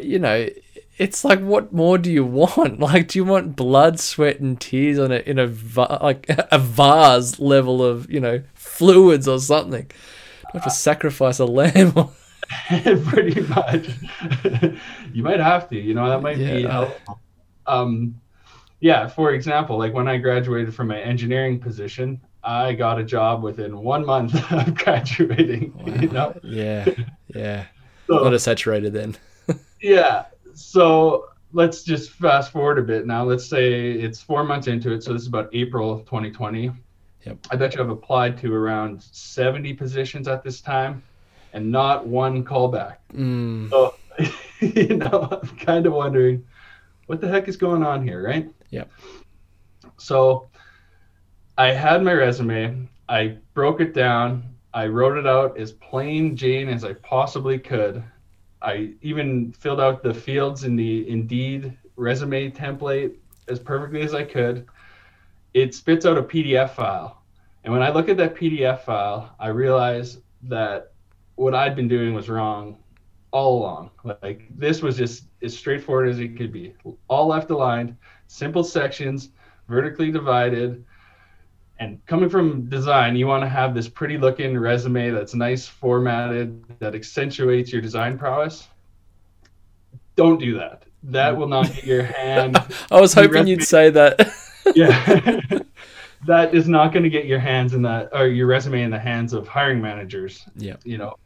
you 0.00 0.18
know, 0.18 0.48
it's 0.98 1.24
like, 1.24 1.40
what 1.40 1.72
more 1.72 1.96
do 1.96 2.12
you 2.12 2.24
want? 2.26 2.78
Like, 2.78 3.08
do 3.08 3.18
you 3.18 3.24
want 3.24 3.56
blood, 3.56 3.98
sweat, 3.98 4.38
and 4.40 4.60
tears 4.60 4.98
on 4.98 5.10
a 5.10 5.16
in 5.16 5.38
a 5.38 5.46
like 6.02 6.26
a 6.28 6.58
vase 6.58 7.40
level 7.40 7.82
of 7.82 8.10
you 8.10 8.20
know 8.20 8.42
fluids 8.54 9.26
or 9.26 9.40
something? 9.40 9.86
Do 9.86 10.48
I 10.54 10.58
have 10.58 10.64
to 10.64 10.70
sacrifice 10.70 11.38
a 11.38 11.44
lamb? 11.46 12.10
Pretty 13.04 13.40
much. 13.42 13.88
you 15.12 15.22
might 15.22 15.40
have 15.40 15.68
to, 15.68 15.76
you 15.78 15.94
know, 15.94 16.08
that 16.08 16.22
might 16.22 16.36
be 16.36 16.42
Yeah. 16.62 16.70
helpful. 16.70 17.20
Um, 17.66 18.20
yeah, 18.80 19.06
for 19.06 19.32
example, 19.32 19.78
like 19.78 19.92
when 19.92 20.08
I 20.08 20.16
graduated 20.16 20.74
from 20.74 20.88
my 20.88 20.98
engineering 21.00 21.60
position, 21.60 22.20
I 22.42 22.72
got 22.72 22.98
a 22.98 23.04
job 23.04 23.42
within 23.42 23.76
one 23.78 24.04
month 24.04 24.34
of 24.52 24.74
graduating, 24.74 25.74
you 26.00 26.08
know? 26.08 26.34
Yeah, 26.42 26.86
yeah. 27.34 27.66
So, 28.06 28.24
Not 28.24 28.34
as 28.34 28.42
saturated 28.42 28.92
then. 28.92 29.16
yeah. 29.80 30.24
So 30.54 31.26
let's 31.52 31.82
just 31.84 32.10
fast 32.12 32.50
forward 32.50 32.78
a 32.78 32.82
bit 32.82 33.06
now. 33.06 33.24
Let's 33.24 33.46
say 33.46 33.92
it's 33.92 34.20
four 34.22 34.42
months 34.44 34.66
into 34.66 34.92
it. 34.92 35.02
So 35.04 35.12
this 35.12 35.22
is 35.22 35.28
about 35.28 35.50
April 35.52 35.92
of 35.92 36.04
2020. 36.06 36.72
Yep. 37.26 37.38
I 37.50 37.56
bet 37.56 37.74
you 37.74 37.82
I've 37.82 37.90
applied 37.90 38.38
to 38.38 38.52
around 38.54 39.02
70 39.02 39.74
positions 39.74 40.26
at 40.26 40.42
this 40.42 40.60
time 40.62 41.02
and 41.52 41.70
not 41.70 42.06
one 42.06 42.44
callback. 42.44 42.96
Mm, 43.14 43.70
So, 43.70 43.94
you 44.60 44.96
know, 44.96 45.28
I'm 45.30 45.48
kind 45.56 45.86
of 45.86 45.92
wondering 45.92 46.44
what 47.06 47.20
the 47.20 47.28
heck 47.28 47.48
is 47.48 47.56
going 47.56 47.82
on 47.82 48.02
here, 48.06 48.22
right? 48.22 48.48
Yep. 48.70 48.90
So, 49.98 50.48
I 51.58 51.72
had 51.72 52.02
my 52.02 52.12
resume, 52.12 52.88
I 53.08 53.36
broke 53.54 53.80
it 53.80 53.92
down, 53.92 54.54
I 54.72 54.86
wrote 54.86 55.18
it 55.18 55.26
out 55.26 55.58
as 55.58 55.72
plain 55.72 56.36
Jane 56.36 56.68
as 56.68 56.84
I 56.84 56.94
possibly 56.94 57.58
could. 57.58 58.02
I 58.62 58.92
even 59.02 59.52
filled 59.52 59.80
out 59.80 60.02
the 60.02 60.14
fields 60.14 60.64
in 60.64 60.76
the 60.76 61.08
Indeed 61.08 61.76
resume 61.96 62.50
template 62.50 63.14
as 63.48 63.58
perfectly 63.58 64.02
as 64.02 64.14
I 64.14 64.24
could. 64.24 64.66
It 65.54 65.74
spits 65.74 66.06
out 66.06 66.16
a 66.16 66.22
PDF 66.22 66.70
file. 66.70 67.22
And 67.64 67.72
when 67.72 67.82
I 67.82 67.90
look 67.90 68.08
at 68.08 68.16
that 68.18 68.36
PDF 68.36 68.80
file, 68.82 69.34
I 69.38 69.48
realize 69.48 70.18
that 70.44 70.89
what 71.40 71.54
I'd 71.54 71.74
been 71.74 71.88
doing 71.88 72.12
was 72.12 72.28
wrong 72.28 72.76
all 73.30 73.60
along. 73.60 73.90
Like 74.22 74.46
this 74.56 74.82
was 74.82 74.98
just 74.98 75.24
as 75.42 75.56
straightforward 75.56 76.10
as 76.10 76.18
it 76.18 76.36
could 76.36 76.52
be. 76.52 76.74
All 77.08 77.28
left 77.28 77.50
aligned, 77.50 77.96
simple 78.26 78.62
sections, 78.62 79.30
vertically 79.66 80.10
divided. 80.10 80.84
And 81.78 82.04
coming 82.04 82.28
from 82.28 82.68
design, 82.68 83.16
you 83.16 83.26
want 83.26 83.42
to 83.42 83.48
have 83.48 83.74
this 83.74 83.88
pretty 83.88 84.18
looking 84.18 84.58
resume 84.58 85.10
that's 85.10 85.34
nice 85.34 85.66
formatted, 85.66 86.62
that 86.78 86.94
accentuates 86.94 87.72
your 87.72 87.80
design 87.80 88.18
prowess. 88.18 88.68
Don't 90.16 90.38
do 90.38 90.58
that. 90.58 90.82
That 91.04 91.34
will 91.34 91.48
not 91.48 91.72
get 91.72 91.84
your 91.84 92.02
hand. 92.02 92.58
I 92.90 93.00
was 93.00 93.14
hoping 93.14 93.46
you'd 93.46 93.64
say 93.64 93.88
that. 93.88 94.30
yeah. 94.74 95.40
that 96.26 96.54
is 96.54 96.68
not 96.68 96.92
going 96.92 97.02
to 97.02 97.08
get 97.08 97.24
your 97.24 97.38
hands 97.38 97.72
in 97.72 97.80
the 97.80 98.14
or 98.14 98.26
your 98.26 98.46
resume 98.46 98.82
in 98.82 98.90
the 98.90 98.98
hands 98.98 99.32
of 99.32 99.48
hiring 99.48 99.80
managers 99.80 100.44
yeah. 100.54 100.76
you 100.84 100.98
know 100.98 101.16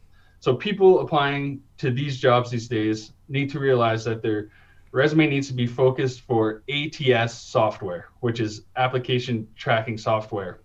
so 0.45 0.53
people 0.53 0.99
applying 0.99 1.63
to 1.79 1.89
these 1.89 2.19
jobs 2.19 2.51
these 2.51 2.67
days 2.67 3.13
need 3.29 3.49
to 3.49 3.59
realize 3.59 4.03
that 4.05 4.21
their 4.21 4.51
resume 4.91 5.27
needs 5.27 5.47
to 5.47 5.55
be 5.55 5.65
focused 5.65 6.21
for 6.21 6.61
ats 6.69 7.33
software 7.33 8.09
which 8.19 8.39
is 8.39 8.61
application 8.75 9.47
tracking 9.55 9.97
software. 9.97 10.59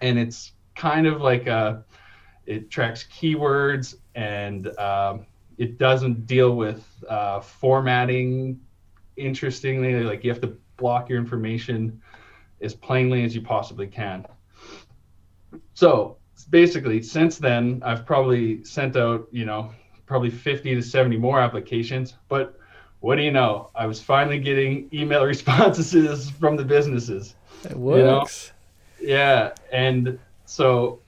And 0.00 0.18
it's 0.18 0.54
kind 0.74 1.06
of 1.06 1.20
like 1.20 1.46
a 1.46 1.84
it 2.46 2.72
tracks 2.72 3.04
keywords 3.04 3.94
and 4.16 4.76
um, 4.80 5.26
it 5.58 5.78
doesn't 5.78 6.26
deal 6.26 6.56
with 6.56 6.84
uh, 7.08 7.38
formatting. 7.38 8.60
Interestingly 9.16 10.02
like 10.02 10.24
you 10.24 10.30
have 10.30 10.40
to 10.40 10.56
block 10.76 11.08
your 11.08 11.20
information 11.20 12.02
as 12.60 12.74
plainly 12.74 13.22
as 13.22 13.32
you 13.32 13.42
possibly 13.42 13.86
can. 13.86 14.26
So 15.74 16.16
basically 16.50 17.02
since 17.02 17.38
then 17.38 17.80
i've 17.84 18.04
probably 18.04 18.62
sent 18.64 18.96
out 18.96 19.26
you 19.30 19.44
know 19.44 19.70
probably 20.06 20.30
50 20.30 20.74
to 20.74 20.82
70 20.82 21.16
more 21.16 21.40
applications. 21.40 22.14
But 22.28 22.58
what 23.00 23.16
do 23.16 23.22
you 23.22 23.30
know? 23.30 23.70
I 23.74 23.86
was 23.86 24.00
finally 24.00 24.38
getting 24.38 24.88
email 24.92 25.24
responses 25.34 26.30
from 26.30 26.56
the 26.56 26.64
businesses. 26.64 27.34
It 27.64 27.72
know? 27.72 27.78
works. 28.18 28.52
yeah 29.00 29.52
and 29.72 30.18
so 30.44 31.00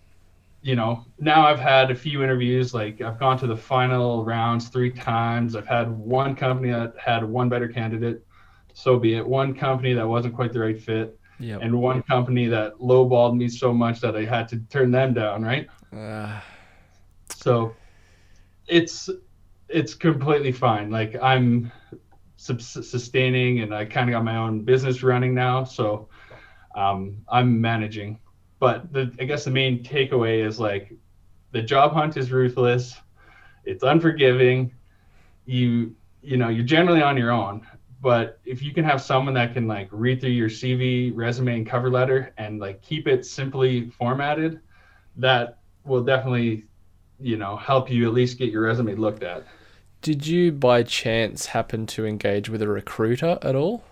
you 0.62 0.74
know 0.74 1.04
now 1.18 1.46
i've 1.46 1.60
had 1.60 1.90
a 1.90 1.94
few 1.94 2.24
interviews 2.24 2.72
like 2.72 3.00
i've 3.02 3.18
gone 3.18 3.38
to 3.38 3.46
the 3.46 3.56
final 3.56 4.24
rounds 4.24 4.68
three 4.68 4.90
times. 4.90 5.54
I've 5.54 5.66
had 5.66 5.90
one 5.90 6.34
company 6.34 6.70
that 6.72 6.94
had 6.98 7.22
one 7.24 7.48
better 7.48 7.68
candidate. 7.68 8.22
So 8.74 8.98
be 8.98 9.14
it. 9.14 9.26
One 9.26 9.54
company 9.54 9.94
that 9.94 10.06
wasn't 10.06 10.34
quite 10.34 10.52
the 10.52 10.60
right 10.60 10.80
fit 10.80 11.18
Yep. 11.38 11.60
and 11.62 11.80
one 11.80 12.02
company 12.02 12.46
that 12.46 12.74
lowballed 12.74 13.36
me 13.36 13.48
so 13.48 13.72
much 13.72 14.00
that 14.00 14.16
I 14.16 14.24
had 14.24 14.48
to 14.48 14.58
turn 14.70 14.90
them 14.90 15.14
down, 15.14 15.42
right? 15.42 15.68
Uh, 15.94 16.40
So, 17.34 17.74
it's 18.66 19.10
it's 19.68 19.94
completely 19.94 20.52
fine. 20.52 20.90
Like 20.90 21.16
I'm 21.20 21.72
sustaining 22.36 23.60
and 23.60 23.74
I 23.74 23.84
kind 23.84 24.08
of 24.08 24.14
got 24.14 24.24
my 24.24 24.36
own 24.36 24.62
business 24.62 25.02
running 25.02 25.34
now. 25.34 25.64
So 25.64 26.08
um, 26.74 27.18
I'm 27.28 27.60
managing. 27.60 28.20
But 28.58 28.92
the, 28.92 29.12
I 29.20 29.24
guess 29.24 29.44
the 29.44 29.50
main 29.50 29.82
takeaway 29.82 30.46
is 30.46 30.60
like 30.60 30.92
the 31.52 31.62
job 31.62 31.92
hunt 31.92 32.16
is 32.16 32.30
ruthless. 32.32 32.94
It's 33.64 33.82
unforgiving. 33.82 34.72
You 35.44 35.94
you 36.22 36.36
know 36.36 36.48
you're 36.48 36.64
generally 36.64 37.02
on 37.02 37.16
your 37.16 37.30
own. 37.30 37.66
But 38.06 38.38
if 38.44 38.62
you 38.62 38.72
can 38.72 38.84
have 38.84 39.02
someone 39.02 39.34
that 39.34 39.52
can 39.52 39.66
like 39.66 39.88
read 39.90 40.20
through 40.20 40.30
your 40.30 40.48
CV, 40.48 41.10
resume, 41.12 41.56
and 41.56 41.66
cover 41.66 41.90
letter 41.90 42.32
and 42.38 42.60
like 42.60 42.80
keep 42.80 43.08
it 43.08 43.26
simply 43.26 43.90
formatted, 43.90 44.60
that 45.16 45.58
will 45.84 46.04
definitely 46.04 46.66
you 47.18 47.36
know 47.36 47.56
help 47.56 47.90
you 47.90 48.06
at 48.06 48.14
least 48.14 48.38
get 48.38 48.52
your 48.52 48.62
resume 48.62 48.94
looked 48.94 49.24
at. 49.24 49.42
Did 50.02 50.24
you 50.24 50.52
by 50.52 50.84
chance 50.84 51.46
happen 51.46 51.84
to 51.86 52.06
engage 52.06 52.48
with 52.48 52.62
a 52.62 52.68
recruiter 52.68 53.40
at 53.42 53.56
all? 53.56 53.82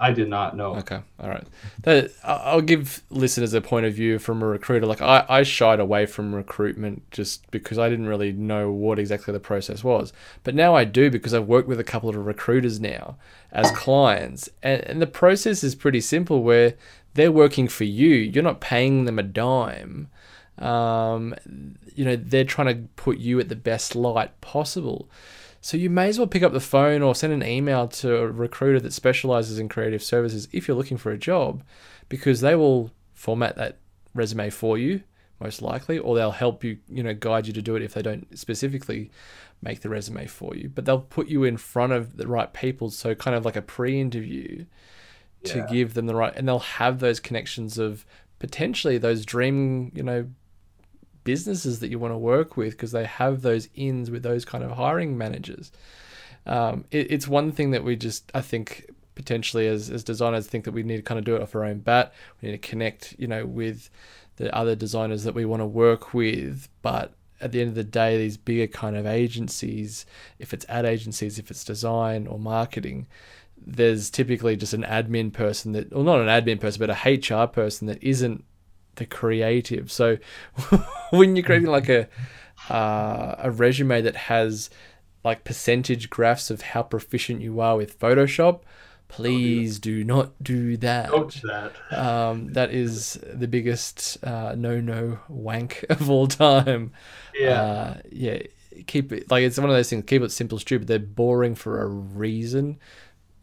I 0.00 0.12
did 0.12 0.28
not 0.28 0.56
know. 0.56 0.76
Okay, 0.76 1.00
all 1.20 1.28
right. 1.28 1.46
That, 1.82 2.12
I'll 2.24 2.60
give 2.60 3.02
listeners 3.10 3.52
a 3.54 3.60
point 3.60 3.86
of 3.86 3.94
view 3.94 4.18
from 4.18 4.42
a 4.42 4.46
recruiter. 4.46 4.86
Like 4.86 5.02
I, 5.02 5.24
I 5.28 5.42
shied 5.42 5.80
away 5.80 6.06
from 6.06 6.34
recruitment 6.34 7.10
just 7.10 7.50
because 7.50 7.78
I 7.78 7.88
didn't 7.88 8.06
really 8.06 8.32
know 8.32 8.70
what 8.70 8.98
exactly 8.98 9.32
the 9.32 9.40
process 9.40 9.82
was. 9.82 10.12
But 10.44 10.54
now 10.54 10.74
I 10.74 10.84
do 10.84 11.10
because 11.10 11.34
I've 11.34 11.48
worked 11.48 11.68
with 11.68 11.80
a 11.80 11.84
couple 11.84 12.08
of 12.08 12.16
recruiters 12.16 12.80
now 12.80 13.16
as 13.52 13.70
clients, 13.72 14.48
and, 14.62 14.82
and 14.82 15.02
the 15.02 15.06
process 15.06 15.64
is 15.64 15.74
pretty 15.74 16.00
simple. 16.00 16.42
Where 16.42 16.74
they're 17.14 17.32
working 17.32 17.68
for 17.68 17.84
you, 17.84 18.14
you're 18.14 18.44
not 18.44 18.60
paying 18.60 19.04
them 19.04 19.18
a 19.18 19.24
dime. 19.24 20.08
Um, 20.58 21.34
you 21.94 22.04
know, 22.04 22.16
they're 22.16 22.44
trying 22.44 22.68
to 22.68 22.88
put 22.96 23.18
you 23.18 23.38
at 23.40 23.48
the 23.48 23.56
best 23.56 23.94
light 23.94 24.40
possible. 24.40 25.08
So 25.68 25.76
you 25.76 25.90
may 25.90 26.08
as 26.08 26.18
well 26.18 26.26
pick 26.26 26.42
up 26.42 26.54
the 26.54 26.60
phone 26.60 27.02
or 27.02 27.14
send 27.14 27.30
an 27.30 27.46
email 27.46 27.88
to 27.88 28.16
a 28.16 28.26
recruiter 28.26 28.80
that 28.80 28.94
specializes 28.94 29.58
in 29.58 29.68
creative 29.68 30.02
services 30.02 30.48
if 30.50 30.66
you're 30.66 30.78
looking 30.78 30.96
for 30.96 31.12
a 31.12 31.18
job, 31.18 31.62
because 32.08 32.40
they 32.40 32.54
will 32.54 32.90
format 33.12 33.56
that 33.56 33.76
resume 34.14 34.48
for 34.48 34.78
you 34.78 35.02
most 35.40 35.60
likely, 35.60 35.98
or 35.98 36.16
they'll 36.16 36.30
help 36.30 36.64
you, 36.64 36.78
you 36.88 37.02
know, 37.02 37.12
guide 37.12 37.46
you 37.46 37.52
to 37.52 37.60
do 37.60 37.76
it 37.76 37.82
if 37.82 37.92
they 37.92 38.00
don't 38.00 38.26
specifically 38.38 39.10
make 39.60 39.82
the 39.82 39.90
resume 39.90 40.26
for 40.26 40.56
you. 40.56 40.70
But 40.70 40.86
they'll 40.86 41.00
put 41.00 41.28
you 41.28 41.44
in 41.44 41.58
front 41.58 41.92
of 41.92 42.16
the 42.16 42.26
right 42.26 42.50
people, 42.54 42.88
so 42.88 43.14
kind 43.14 43.36
of 43.36 43.44
like 43.44 43.54
a 43.54 43.60
pre-interview 43.60 44.64
to 45.44 45.66
give 45.70 45.92
them 45.92 46.06
the 46.06 46.14
right, 46.14 46.32
and 46.34 46.48
they'll 46.48 46.60
have 46.60 47.00
those 47.00 47.20
connections 47.20 47.76
of 47.76 48.06
potentially 48.38 48.96
those 48.96 49.26
dream, 49.26 49.92
you 49.94 50.02
know, 50.02 50.30
businesses 51.24 51.80
that 51.80 51.88
you 51.88 51.98
want 51.98 52.12
to 52.12 52.18
work 52.18 52.56
with 52.56 52.72
because 52.72 52.92
they 52.92 53.04
have 53.04 53.42
those 53.42 53.68
ins 53.74 54.10
with 54.10 54.22
those 54.22 54.44
kind 54.44 54.64
of 54.64 54.72
hiring 54.72 55.16
managers. 55.16 55.72
Um, 56.46 56.84
it, 56.90 57.10
it's 57.10 57.28
one 57.28 57.52
thing 57.52 57.72
that 57.72 57.84
we 57.84 57.96
just, 57.96 58.30
I 58.34 58.40
think, 58.40 58.90
potentially 59.14 59.66
as, 59.66 59.90
as 59.90 60.04
designers 60.04 60.46
think 60.46 60.64
that 60.64 60.72
we 60.72 60.82
need 60.82 60.96
to 60.96 61.02
kind 61.02 61.18
of 61.18 61.24
do 61.24 61.36
it 61.36 61.42
off 61.42 61.54
our 61.54 61.64
own 61.64 61.80
bat. 61.80 62.12
We 62.40 62.50
need 62.50 62.62
to 62.62 62.68
connect, 62.68 63.14
you 63.18 63.26
know, 63.26 63.44
with 63.44 63.90
the 64.36 64.54
other 64.54 64.74
designers 64.74 65.24
that 65.24 65.34
we 65.34 65.44
want 65.44 65.60
to 65.60 65.66
work 65.66 66.14
with. 66.14 66.68
But 66.82 67.12
at 67.40 67.52
the 67.52 67.60
end 67.60 67.70
of 67.70 67.74
the 67.74 67.84
day, 67.84 68.16
these 68.16 68.36
bigger 68.36 68.66
kind 68.66 68.96
of 68.96 69.06
agencies, 69.06 70.06
if 70.38 70.54
it's 70.54 70.64
ad 70.68 70.84
agencies, 70.84 71.38
if 71.38 71.50
it's 71.50 71.64
design 71.64 72.26
or 72.26 72.38
marketing, 72.38 73.06
there's 73.60 74.08
typically 74.10 74.56
just 74.56 74.72
an 74.72 74.84
admin 74.84 75.32
person 75.32 75.72
that, 75.72 75.92
or 75.92 76.04
not 76.04 76.20
an 76.20 76.28
admin 76.28 76.60
person, 76.60 76.78
but 76.78 76.90
a 76.90 77.42
HR 77.42 77.46
person 77.46 77.86
that 77.88 78.02
isn't 78.02 78.44
the 78.98 79.06
creative. 79.06 79.90
So 79.90 80.18
when 81.10 81.34
you're 81.34 81.44
creating 81.44 81.68
like 81.68 81.88
a 81.88 82.08
uh, 82.70 83.36
a 83.38 83.50
resume 83.50 84.02
that 84.02 84.16
has 84.16 84.70
like 85.24 85.44
percentage 85.44 86.10
graphs 86.10 86.50
of 86.50 86.60
how 86.60 86.82
proficient 86.82 87.40
you 87.40 87.60
are 87.60 87.76
with 87.76 87.98
Photoshop, 87.98 88.60
please 89.08 89.78
do, 89.78 90.04
not 90.04 90.42
do 90.42 90.76
that. 90.78 91.10
Don't 91.10 91.42
that. 91.42 91.72
Um, 91.92 92.52
that 92.52 92.70
is 92.70 93.18
the 93.32 93.48
biggest 93.48 94.22
uh, 94.22 94.54
no 94.56 94.80
no 94.80 95.18
wank 95.28 95.84
of 95.90 96.10
all 96.10 96.26
time. 96.26 96.92
Yeah. 97.34 97.62
Uh, 97.62 98.00
yeah. 98.10 98.42
Keep 98.86 99.12
it 99.12 99.30
like 99.30 99.42
it's 99.42 99.58
one 99.58 99.70
of 99.70 99.74
those 99.74 99.90
things. 99.90 100.04
Keep 100.06 100.22
it 100.22 100.30
simple, 100.30 100.58
stupid. 100.58 100.86
They're 100.86 100.98
boring 101.00 101.56
for 101.56 101.82
a 101.82 101.86
reason. 101.86 102.78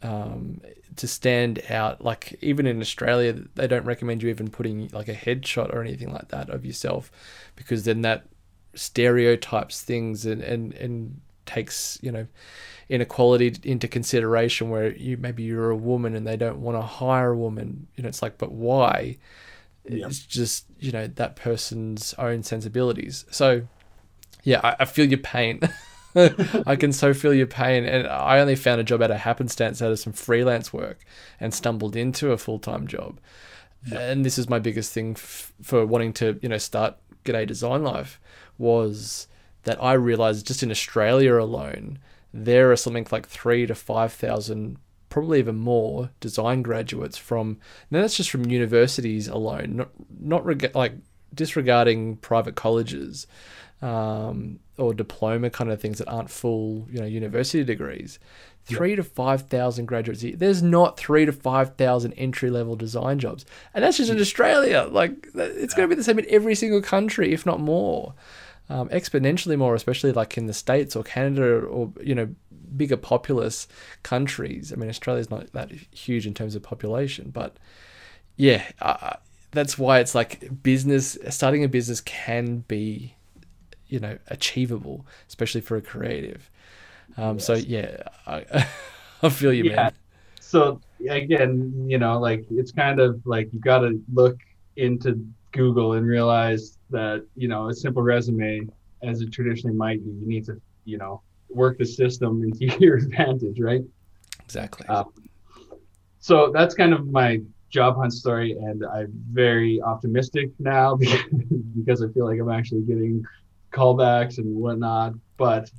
Um, 0.02 0.60
to 0.96 1.08
stand 1.08 1.62
out. 1.70 2.02
Like 2.02 2.36
even 2.42 2.66
in 2.66 2.80
Australia, 2.80 3.34
they 3.54 3.66
don't 3.66 3.84
recommend 3.84 4.22
you 4.22 4.28
even 4.28 4.48
putting 4.48 4.88
like 4.92 5.08
a 5.08 5.14
headshot 5.14 5.74
or 5.74 5.80
anything 5.80 6.12
like 6.12 6.28
that 6.28 6.50
of 6.50 6.64
yourself, 6.64 7.10
because 7.54 7.84
then 7.84 8.02
that 8.02 8.26
stereotypes 8.74 9.82
things 9.82 10.26
and 10.26 10.42
and 10.42 10.74
and 10.74 11.20
takes 11.46 11.98
you 12.02 12.12
know 12.12 12.26
inequality 12.88 13.56
into 13.64 13.88
consideration 13.88 14.68
where 14.68 14.94
you 14.96 15.16
maybe 15.16 15.42
you're 15.42 15.70
a 15.70 15.76
woman 15.76 16.14
and 16.14 16.26
they 16.26 16.36
don't 16.36 16.58
want 16.58 16.76
to 16.76 16.82
hire 16.82 17.30
a 17.30 17.36
woman 17.36 17.86
you 17.96 18.02
know 18.02 18.08
it's 18.08 18.22
like 18.22 18.36
but 18.36 18.52
why 18.52 19.16
yep. 19.88 20.08
it's 20.08 20.20
just 20.20 20.66
you 20.78 20.92
know 20.92 21.06
that 21.06 21.36
person's 21.36 22.14
own 22.18 22.42
sensibilities 22.42 23.24
so 23.30 23.62
yeah 24.42 24.60
i, 24.62 24.76
I 24.80 24.84
feel 24.84 25.06
your 25.06 25.18
pain 25.18 25.60
I 26.66 26.76
can 26.76 26.92
so 26.92 27.12
feel 27.12 27.34
your 27.34 27.46
pain. 27.46 27.84
And 27.84 28.06
I 28.06 28.40
only 28.40 28.56
found 28.56 28.80
a 28.80 28.84
job 28.84 29.02
out 29.02 29.10
of 29.10 29.18
happenstance 29.18 29.82
out 29.82 29.92
of 29.92 29.98
some 29.98 30.12
freelance 30.12 30.72
work 30.72 31.04
and 31.38 31.52
stumbled 31.52 31.94
into 31.96 32.32
a 32.32 32.38
full 32.38 32.58
time 32.58 32.86
job. 32.86 33.20
Yeah. 33.86 34.00
And 34.00 34.24
this 34.24 34.38
is 34.38 34.48
my 34.48 34.58
biggest 34.58 34.92
thing 34.92 35.12
f- 35.12 35.52
for 35.62 35.84
wanting 35.86 36.12
to, 36.14 36.38
you 36.42 36.48
know, 36.48 36.58
start 36.58 36.96
G'day 37.24 37.46
Design 37.46 37.82
Life 37.82 38.20
was 38.58 39.28
that 39.64 39.82
I 39.82 39.92
realized 39.92 40.46
just 40.46 40.62
in 40.62 40.70
Australia 40.70 41.36
alone, 41.36 41.98
there 42.32 42.72
are 42.72 42.76
something 42.76 43.06
like 43.10 43.26
three 43.26 43.66
to 43.66 43.74
5,000 43.74 44.78
probably 45.08 45.38
even 45.38 45.56
more 45.56 46.10
design 46.20 46.60
graduates 46.62 47.16
from 47.16 47.58
now 47.90 48.02
that's 48.02 48.16
just 48.16 48.28
from 48.28 48.44
universities 48.44 49.28
alone 49.28 49.76
not 49.76 49.88
not 50.20 50.44
reg- 50.44 50.74
like 50.74 50.92
disregarding 51.32 52.16
private 52.16 52.54
colleges 52.54 53.26
um, 53.82 54.58
or 54.78 54.94
diploma 54.94 55.50
kind 55.50 55.70
of 55.70 55.80
things 55.80 55.98
that 55.98 56.08
aren't 56.08 56.30
full, 56.30 56.86
you 56.90 57.00
know, 57.00 57.06
university 57.06 57.64
degrees. 57.64 58.18
Three 58.64 58.90
yep. 58.90 58.96
to 58.96 59.04
five 59.04 59.42
thousand 59.42 59.86
graduates. 59.86 60.24
There's 60.38 60.62
not 60.62 60.98
three 60.98 61.24
to 61.24 61.32
five 61.32 61.76
thousand 61.76 62.14
entry 62.14 62.50
level 62.50 62.74
design 62.74 63.20
jobs, 63.20 63.46
and 63.72 63.84
that's 63.84 63.96
just 63.96 64.10
in 64.10 64.18
Australia. 64.18 64.88
Like 64.90 65.28
it's 65.34 65.72
going 65.72 65.88
to 65.88 65.94
be 65.94 65.96
the 65.96 66.02
same 66.02 66.18
in 66.18 66.26
every 66.28 66.56
single 66.56 66.82
country, 66.82 67.32
if 67.32 67.46
not 67.46 67.60
more, 67.60 68.14
um, 68.68 68.88
exponentially 68.88 69.56
more, 69.56 69.76
especially 69.76 70.10
like 70.10 70.36
in 70.36 70.46
the 70.46 70.52
states 70.52 70.96
or 70.96 71.04
Canada 71.04 71.60
or 71.60 71.92
you 72.02 72.14
know 72.14 72.28
bigger 72.76 72.96
populous 72.96 73.68
countries. 74.02 74.72
I 74.72 74.76
mean, 74.76 74.88
Australia's 74.88 75.30
not 75.30 75.52
that 75.52 75.70
huge 75.92 76.26
in 76.26 76.34
terms 76.34 76.56
of 76.56 76.64
population, 76.64 77.30
but 77.30 77.56
yeah, 78.36 78.64
uh, 78.80 79.14
that's 79.52 79.78
why 79.78 80.00
it's 80.00 80.14
like 80.14 80.62
business. 80.62 81.16
Starting 81.30 81.62
a 81.62 81.68
business 81.68 82.00
can 82.00 82.64
be 82.66 83.15
you 83.88 84.00
know 84.00 84.18
achievable, 84.28 85.06
especially 85.28 85.60
for 85.60 85.76
a 85.76 85.82
creative. 85.82 86.50
Um, 87.16 87.36
yes. 87.36 87.46
So 87.46 87.54
yeah, 87.54 88.02
I, 88.26 88.66
I 89.22 89.28
feel 89.28 89.52
you, 89.52 89.64
yeah. 89.64 89.76
man. 89.76 89.92
So 90.40 90.80
again, 91.08 91.86
you 91.88 91.98
know, 91.98 92.18
like 92.18 92.44
it's 92.50 92.72
kind 92.72 93.00
of 93.00 93.20
like 93.26 93.52
you 93.52 93.60
got 93.60 93.80
to 93.80 94.00
look 94.12 94.38
into 94.76 95.26
Google 95.52 95.94
and 95.94 96.06
realize 96.06 96.78
that 96.90 97.24
you 97.34 97.48
know 97.48 97.68
a 97.68 97.74
simple 97.74 98.02
resume, 98.02 98.68
as 99.02 99.20
it 99.20 99.32
traditionally 99.32 99.76
might 99.76 100.04
be, 100.04 100.10
you 100.10 100.26
need 100.26 100.44
to 100.46 100.60
you 100.84 100.98
know 100.98 101.22
work 101.48 101.78
the 101.78 101.86
system 101.86 102.42
into 102.60 102.66
your 102.78 102.96
advantage, 102.96 103.60
right? 103.60 103.82
Exactly. 104.44 104.86
Um, 104.86 105.12
so 106.20 106.50
that's 106.52 106.74
kind 106.74 106.92
of 106.92 107.06
my 107.08 107.40
job 107.70 107.96
hunt 107.96 108.12
story, 108.12 108.52
and 108.52 108.84
I'm 108.84 109.12
very 109.32 109.80
optimistic 109.82 110.50
now 110.58 110.96
because, 110.96 111.20
because 111.76 112.02
I 112.02 112.08
feel 112.08 112.26
like 112.26 112.40
I'm 112.40 112.50
actually 112.50 112.82
getting 112.82 113.24
callbacks 113.72 114.38
and 114.38 114.54
whatnot. 114.56 115.14
But 115.36 115.70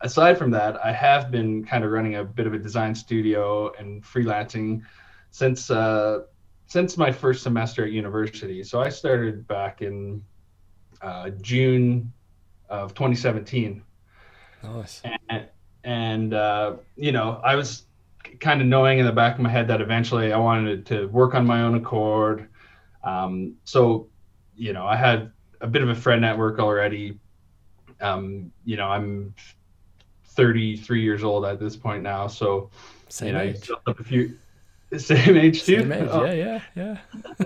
aside 0.00 0.38
from 0.38 0.50
that, 0.52 0.84
I 0.84 0.92
have 0.92 1.30
been 1.30 1.64
kind 1.64 1.84
of 1.84 1.90
running 1.90 2.16
a 2.16 2.24
bit 2.24 2.46
of 2.46 2.54
a 2.54 2.58
design 2.58 2.94
studio 2.94 3.72
and 3.78 4.02
freelancing 4.02 4.82
since 5.30 5.70
uh, 5.70 6.20
since 6.66 6.96
my 6.96 7.12
first 7.12 7.42
semester 7.42 7.84
at 7.84 7.92
university. 7.92 8.62
So 8.62 8.80
I 8.80 8.88
started 8.88 9.46
back 9.46 9.82
in 9.82 10.22
uh, 11.02 11.30
June 11.40 12.12
of 12.68 12.94
2017. 12.94 13.82
Nice. 14.62 15.02
And, 15.28 15.48
and 15.84 16.34
uh, 16.34 16.76
you 16.96 17.12
know, 17.12 17.40
I 17.44 17.54
was 17.54 17.86
kind 18.40 18.60
of 18.60 18.66
knowing 18.66 18.98
in 18.98 19.06
the 19.06 19.12
back 19.12 19.34
of 19.34 19.40
my 19.40 19.50
head 19.50 19.68
that 19.68 19.80
eventually 19.80 20.32
I 20.32 20.38
wanted 20.38 20.86
to 20.86 21.06
work 21.08 21.34
on 21.34 21.46
my 21.46 21.62
own 21.62 21.74
accord. 21.74 22.48
Um, 23.02 23.56
so, 23.64 24.08
you 24.56 24.72
know, 24.72 24.86
I 24.86 24.96
had 24.96 25.30
a 25.60 25.66
bit 25.66 25.82
of 25.82 25.88
a 25.88 25.94
friend 25.94 26.20
network 26.20 26.58
already. 26.58 27.18
Um, 28.00 28.52
you 28.64 28.76
know, 28.76 28.88
I'm 28.88 29.34
33 30.26 31.02
years 31.02 31.24
old 31.24 31.44
at 31.44 31.60
this 31.60 31.76
point 31.76 32.02
now, 32.02 32.26
so 32.26 32.70
same 33.08 33.28
you 33.28 33.32
know, 33.34 33.40
age. 33.40 33.70
Up 33.86 34.00
a 34.00 34.04
few, 34.04 34.36
same 34.96 35.36
age 35.36 35.64
too. 35.64 35.80
Same 35.80 35.92
age. 35.92 36.08
Oh. 36.10 36.24
Yeah, 36.24 36.60
yeah, 36.74 36.98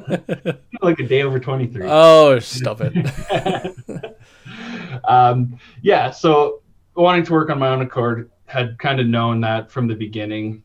yeah. 0.09 0.53
like 0.83 0.99
a 0.99 1.07
day 1.07 1.23
over 1.23 1.39
23. 1.39 1.87
Oh, 1.87 2.39
stop 2.39 2.81
it. 2.81 4.17
um, 5.05 5.59
yeah, 5.83 6.11
so 6.11 6.63
wanting 6.95 7.25
to 7.25 7.33
work 7.33 7.51
on 7.51 7.59
my 7.59 7.69
own 7.69 7.83
accord, 7.83 8.31
had 8.47 8.79
kind 8.79 9.01
of 9.01 9.07
known 9.07 9.41
that 9.43 9.71
from 9.71 9.87
the 9.87 9.95
beginning, 9.95 10.63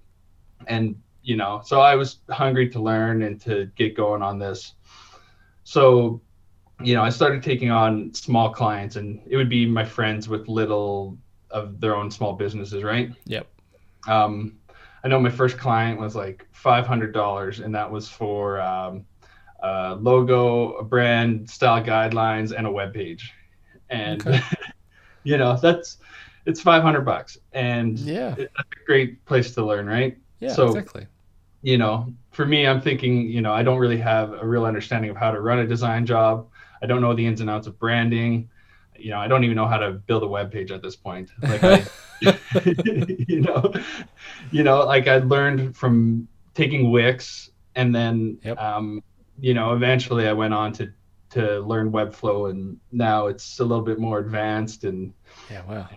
and 0.67 0.95
you 1.23 1.38
know, 1.38 1.62
so 1.63 1.81
I 1.81 1.95
was 1.95 2.19
hungry 2.29 2.69
to 2.69 2.79
learn 2.81 3.23
and 3.23 3.39
to 3.41 3.69
get 3.75 3.95
going 3.95 4.21
on 4.21 4.39
this. 4.39 4.73
So, 5.63 6.21
you 6.83 6.93
know, 6.95 7.01
I 7.03 7.09
started 7.09 7.41
taking 7.43 7.71
on 7.71 8.13
small 8.13 8.49
clients, 8.51 8.95
and 8.95 9.21
it 9.27 9.37
would 9.37 9.49
be 9.49 9.65
my 9.65 9.85
friends 9.85 10.27
with 10.29 10.47
little 10.47 11.17
of 11.51 11.79
their 11.79 11.95
own 11.95 12.09
small 12.11 12.33
businesses, 12.33 12.83
right? 12.83 13.11
Yep. 13.25 13.47
Um, 14.07 14.57
I 15.03 15.07
know 15.07 15.19
my 15.19 15.29
first 15.29 15.57
client 15.57 15.99
was 15.99 16.15
like 16.15 16.47
five 16.51 16.85
hundred 16.87 17.13
dollars, 17.13 17.59
and 17.59 17.73
that 17.75 17.89
was 17.89 18.09
for 18.09 18.59
um, 18.61 19.05
a 19.61 19.95
logo, 19.95 20.73
a 20.73 20.83
brand, 20.83 21.49
style 21.49 21.83
guidelines, 21.83 22.53
and 22.55 22.65
a 22.67 22.71
web 22.71 22.93
page. 22.93 23.31
And 23.89 24.25
Okay. 24.25 24.39
you 25.23 25.37
know, 25.37 25.57
that's 25.61 25.97
it's 26.45 26.61
five 26.61 26.83
hundred 26.83 27.01
bucks, 27.01 27.37
and 27.53 27.97
Yeah. 27.99 28.35
a 28.37 28.63
great 28.85 29.23
place 29.25 29.53
to 29.55 29.65
learn, 29.65 29.85
right? 29.87 30.17
Yeah. 30.39 30.53
So- 30.53 30.67
exactly. 30.69 31.07
you 31.61 31.77
know, 31.77 32.13
for 32.31 32.45
me, 32.45 32.67
I'm 32.67 32.81
thinking, 32.81 33.29
you 33.29 33.39
know, 33.41 33.53
I 33.53 33.63
don't 33.63 33.77
really 33.79 33.99
have 33.99 34.33
a 34.33 34.45
real 34.45 34.65
understanding 34.65 35.09
of 35.11 35.15
how 35.15 35.31
to 35.31 35.39
run 35.39 35.59
a 35.59 35.67
design 35.67 36.05
job. 36.05 36.47
I 36.83 36.85
don't 36.85 37.01
know 37.01 37.13
the 37.15 37.25
ins 37.25 37.41
and 37.41 37.49
outs 37.49 37.65
of 37.65 37.79
branding. 37.79 38.49
You 38.99 39.11
know, 39.11 39.17
I 39.17 39.27
don't 39.27 39.43
even 39.43 39.55
know 39.55 39.65
how 39.67 39.77
to 39.77 39.91
build 39.93 40.21
a 40.23 40.27
web 40.27 40.51
page 40.51 40.69
at 40.71 40.81
this 40.83 40.95
point. 40.95 41.31
Like, 41.41 41.63
I, 41.63 41.85
you 43.27 43.41
know, 43.41 43.73
you 44.51 44.63
know, 44.63 44.85
like 44.85 45.07
I 45.07 45.17
learned 45.17 45.75
from 45.75 46.27
taking 46.53 46.91
Wix, 46.91 47.49
and 47.75 47.93
then, 47.95 48.37
Yep. 48.43 48.57
um, 48.61 49.03
you 49.39 49.53
know, 49.53 49.73
eventually 49.73 50.27
I 50.27 50.33
went 50.33 50.53
on 50.53 50.73
to 50.73 50.91
to 51.31 51.59
learn 51.61 51.91
Webflow, 51.91 52.51
and 52.51 52.77
now 52.91 53.25
it's 53.27 53.59
a 53.59 53.63
little 53.65 53.83
bit 53.83 53.97
more 53.99 54.19
advanced 54.19 54.83
and 54.83 55.11
Yeah. 55.49 55.63
Wow. 55.67 55.89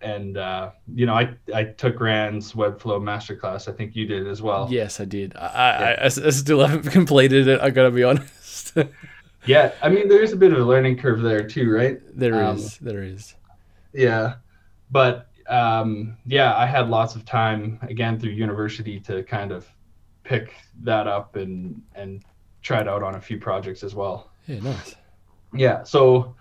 and 0.00 0.36
uh, 0.36 0.70
you 0.94 1.06
know, 1.06 1.14
I 1.14 1.34
I 1.54 1.64
took 1.64 2.00
Ran's 2.00 2.52
Webflow 2.54 3.00
masterclass. 3.00 3.68
I 3.68 3.72
think 3.72 3.94
you 3.94 4.06
did 4.06 4.26
as 4.26 4.42
well. 4.42 4.66
Yes, 4.70 4.98
I 4.98 5.04
did. 5.04 5.36
I, 5.36 5.46
I, 5.46 5.92
I, 5.92 6.04
I 6.04 6.08
still 6.08 6.66
haven't 6.66 6.90
completed 6.98 7.46
it. 7.48 7.60
I 7.60 7.70
gotta 7.70 7.90
be 7.92 8.02
honest. 8.02 8.74
Yeah, 9.46 9.72
I 9.82 9.88
mean, 9.88 10.08
there's 10.08 10.32
a 10.32 10.36
bit 10.36 10.52
of 10.52 10.58
a 10.58 10.64
learning 10.64 10.98
curve 10.98 11.22
there 11.22 11.46
too, 11.46 11.72
right? 11.72 12.00
There 12.18 12.34
is. 12.52 12.78
Um, 12.80 12.86
There 12.86 13.02
is. 13.02 13.34
Yeah, 13.92 14.34
but 14.90 15.28
um, 15.48 16.16
yeah, 16.26 16.56
I 16.56 16.66
had 16.66 16.88
lots 16.88 17.16
of 17.16 17.24
time 17.24 17.78
again 17.82 18.18
through 18.18 18.32
university 18.32 19.00
to 19.00 19.22
kind 19.24 19.50
of 19.52 19.66
pick 20.22 20.54
that 20.82 21.06
up 21.06 21.36
and 21.36 21.82
and 21.94 22.22
try 22.62 22.80
it 22.80 22.88
out 22.88 23.02
on 23.02 23.14
a 23.14 23.20
few 23.20 23.38
projects 23.38 23.82
as 23.82 23.94
well. 23.94 24.30
Yeah. 24.46 24.60
Nice. 24.60 24.94
Yeah, 25.54 25.82
so 25.82 26.34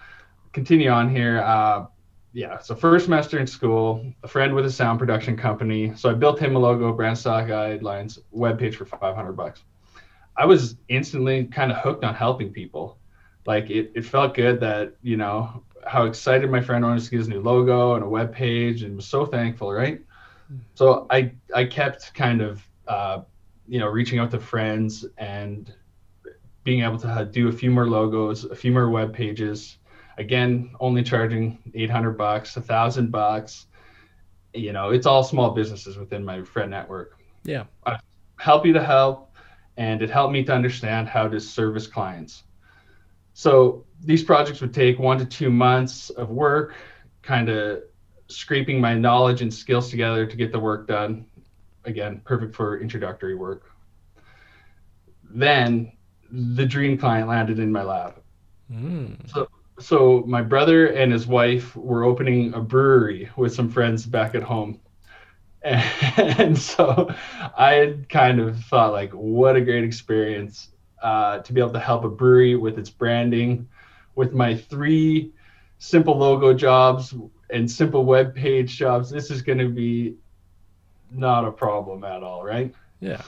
continue 0.54 0.90
on 0.90 1.10
here. 1.10 1.40
Uh, 1.40 1.86
yeah, 2.34 2.60
so 2.60 2.76
first 2.76 3.06
semester 3.06 3.40
in 3.40 3.48
school, 3.48 4.06
a 4.22 4.28
friend 4.28 4.54
with 4.54 4.66
a 4.66 4.72
sound 4.72 5.00
production 5.00 5.36
company. 5.36 5.94
So 5.96 6.12
I 6.12 6.14
built 6.14 6.38
him 6.40 6.56
a 6.56 6.60
logo, 6.60 6.94
brand 6.94 7.18
style 7.18 7.44
guidelines, 7.48 8.20
webpage 8.36 8.76
for 8.76 8.86
500 8.86 9.32
bucks. 9.34 9.64
I 10.40 10.46
was 10.46 10.78
instantly 10.88 11.44
kind 11.46 11.70
of 11.70 11.78
hooked 11.80 12.06
on 12.06 12.16
helping 12.16 12.54
people. 12.54 12.98
Like 13.46 13.70
it, 13.70 13.92
it 13.94 14.06
felt 14.06 14.36
good 14.36 14.62
that, 14.62 14.94
you 15.04 15.18
know, 15.18 15.64
how 15.86 16.06
excited 16.06 16.50
my 16.50 16.62
friend 16.62 16.86
was 16.86 17.06
to 17.06 17.12
get 17.12 17.18
his 17.18 17.28
new 17.28 17.42
logo 17.42 17.96
and 17.96 18.04
a 18.06 18.08
web 18.08 18.34
page 18.34 18.84
and 18.84 18.96
was 18.96 19.06
so 19.06 19.26
thankful, 19.26 19.72
right? 19.72 20.02
So 20.76 21.08
I, 21.10 21.34
I 21.54 21.66
kept 21.66 22.14
kind 22.14 22.42
of, 22.42 22.66
uh, 22.88 23.22
you 23.68 23.80
know, 23.80 23.88
reaching 23.88 24.18
out 24.18 24.32
to 24.32 24.40
friends 24.40 25.06
and 25.18 25.74
being 26.64 26.84
able 26.84 26.98
to 27.00 27.30
do 27.30 27.50
a 27.50 27.52
few 27.52 27.70
more 27.70 27.88
logos, 27.88 28.46
a 28.46 28.56
few 28.56 28.72
more 28.72 28.90
web 28.90 29.14
pages. 29.14 29.78
Again, 30.18 30.72
only 30.80 31.04
charging 31.04 31.60
800 31.76 32.14
bucks, 32.14 32.56
a 32.56 32.62
thousand 32.62 33.12
bucks. 33.12 33.68
You 34.54 34.72
know, 34.72 34.92
it's 34.92 35.06
all 35.06 35.24
small 35.24 35.52
businesses 35.52 35.98
within 35.98 36.24
my 36.24 36.44
friend 36.44 36.72
network. 36.72 37.20
Yeah. 37.44 37.66
Help 38.38 38.66
you 38.66 38.74
to 38.74 38.84
help, 38.84 39.29
and 39.80 40.02
it 40.02 40.10
helped 40.10 40.34
me 40.34 40.44
to 40.44 40.54
understand 40.54 41.08
how 41.08 41.26
to 41.30 41.40
service 41.40 41.88
clients. 41.88 42.44
So 43.34 43.86
these 44.04 44.22
projects 44.22 44.60
would 44.60 44.74
take 44.74 45.00
one 45.00 45.18
to 45.18 45.26
two 45.26 45.50
months 45.50 46.10
of 46.12 46.30
work, 46.30 46.76
kind 47.22 47.48
of 47.48 47.84
scraping 48.28 48.82
my 48.82 48.94
knowledge 48.94 49.42
and 49.42 49.52
skills 49.52 49.90
together 49.90 50.26
to 50.26 50.36
get 50.36 50.52
the 50.52 50.60
work 50.60 50.86
done. 50.86 51.26
Again, 51.86 52.22
perfect 52.26 52.54
for 52.54 52.82
introductory 52.82 53.36
work. 53.36 53.72
Then 55.24 55.94
the 56.30 56.66
dream 56.66 56.98
client 56.98 57.30
landed 57.30 57.58
in 57.58 57.72
my 57.72 57.84
lap. 57.84 58.22
Mm. 58.70 59.48
So 59.80 60.26
my 60.28 60.42
brother 60.42 60.88
and 60.88 61.10
his 61.10 61.26
wife 61.26 61.74
were 61.78 62.04
opening 62.04 62.54
a 62.54 62.60
brewery 62.60 63.30
with 63.38 63.56
some 63.56 63.70
friends 63.70 64.06
back 64.06 64.36
at 64.36 64.44
home. 64.44 64.82
And 66.18 66.58
so 66.58 67.14
I 67.58 67.74
had 67.74 68.10
kind 68.10 68.40
of 68.40 68.60
thought 68.66 68.94
like, 68.94 69.12
what 69.12 69.56
a 69.56 69.62
great 69.62 69.84
experience 69.84 70.70
uh, 71.02 71.40
to 71.40 71.54
be 71.54 71.60
able 71.60 71.74
to 71.74 71.80
help 71.80 72.04
a 72.04 72.10
brewery 72.10 72.56
with 72.56 72.78
its 72.78 72.90
branding, 72.90 73.68
with 74.16 74.34
my 74.34 74.56
three 74.56 75.32
simple 75.80 76.18
logo 76.18 76.54
jobs 76.54 77.14
and 77.50 77.70
simple 77.70 78.06
web 78.06 78.36
page 78.36 78.78
jobs. 78.78 79.10
This 79.10 79.32
is 79.32 79.42
going 79.42 79.60
to 79.60 79.70
be 79.70 80.16
not 81.12 81.46
a 81.46 81.52
problem 81.52 82.04
at 82.04 82.24
all, 82.24 82.44
right? 82.44 82.74
Yeah. 83.00 83.22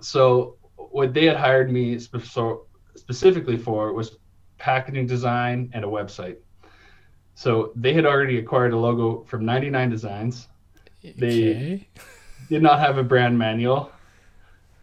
so 0.00 0.56
what 0.76 1.12
they 1.12 1.24
had 1.24 1.36
hired 1.36 1.70
me 1.70 1.98
spe- 1.98 2.22
so 2.22 2.66
specifically 2.94 3.56
for 3.56 3.92
was 3.92 4.16
packaging 4.58 5.06
design 5.06 5.70
and 5.74 5.84
a 5.84 5.88
website. 5.88 6.36
So 7.34 7.72
they 7.74 7.92
had 7.92 8.06
already 8.06 8.38
acquired 8.38 8.72
a 8.72 8.78
logo 8.78 9.24
from 9.24 9.44
99 9.44 9.90
Designs, 9.90 10.48
They- 11.16 11.50
okay. 11.50 11.88
did 12.48 12.62
not 12.62 12.78
have 12.80 12.98
a 12.98 13.02
brand 13.04 13.38
manual, 13.38 13.90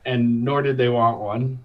and 0.06 0.44
nor 0.44 0.62
did 0.62 0.78
they 0.78 0.90
want 0.90 1.20
one. 1.20 1.60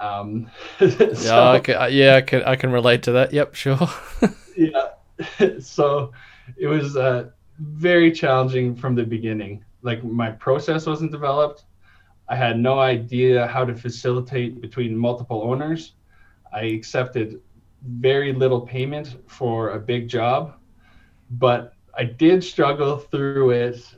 Um, 0.00 0.50
Yeah. 0.80 1.14
so- 1.14 1.52
I 1.52 1.60
can, 1.60 1.92
yeah. 1.92 2.16
I 2.16 2.20
can. 2.20 2.42
I 2.44 2.56
can 2.56 2.70
relate 2.72 3.02
to 3.04 3.12
that. 3.12 3.32
Yep. 3.32 3.54
Sure. 3.54 3.78
yeah 4.56 4.88
so 5.60 6.12
it 6.56 6.66
was 6.66 6.96
uh, 6.96 7.30
very 7.58 8.10
challenging 8.12 8.74
from 8.74 8.94
the 8.94 9.04
beginning 9.04 9.64
like 9.82 10.02
my 10.04 10.30
process 10.30 10.86
wasn't 10.86 11.10
developed 11.10 11.64
i 12.28 12.36
had 12.36 12.58
no 12.58 12.78
idea 12.78 13.46
how 13.46 13.64
to 13.64 13.74
facilitate 13.74 14.60
between 14.60 14.96
multiple 14.96 15.42
owners 15.42 15.92
i 16.52 16.62
accepted 16.62 17.40
very 17.82 18.32
little 18.32 18.60
payment 18.60 19.16
for 19.26 19.70
a 19.70 19.78
big 19.78 20.08
job 20.08 20.54
but 21.32 21.73
i 21.98 22.04
did 22.04 22.42
struggle 22.42 22.98
through 22.98 23.50
it 23.50 23.94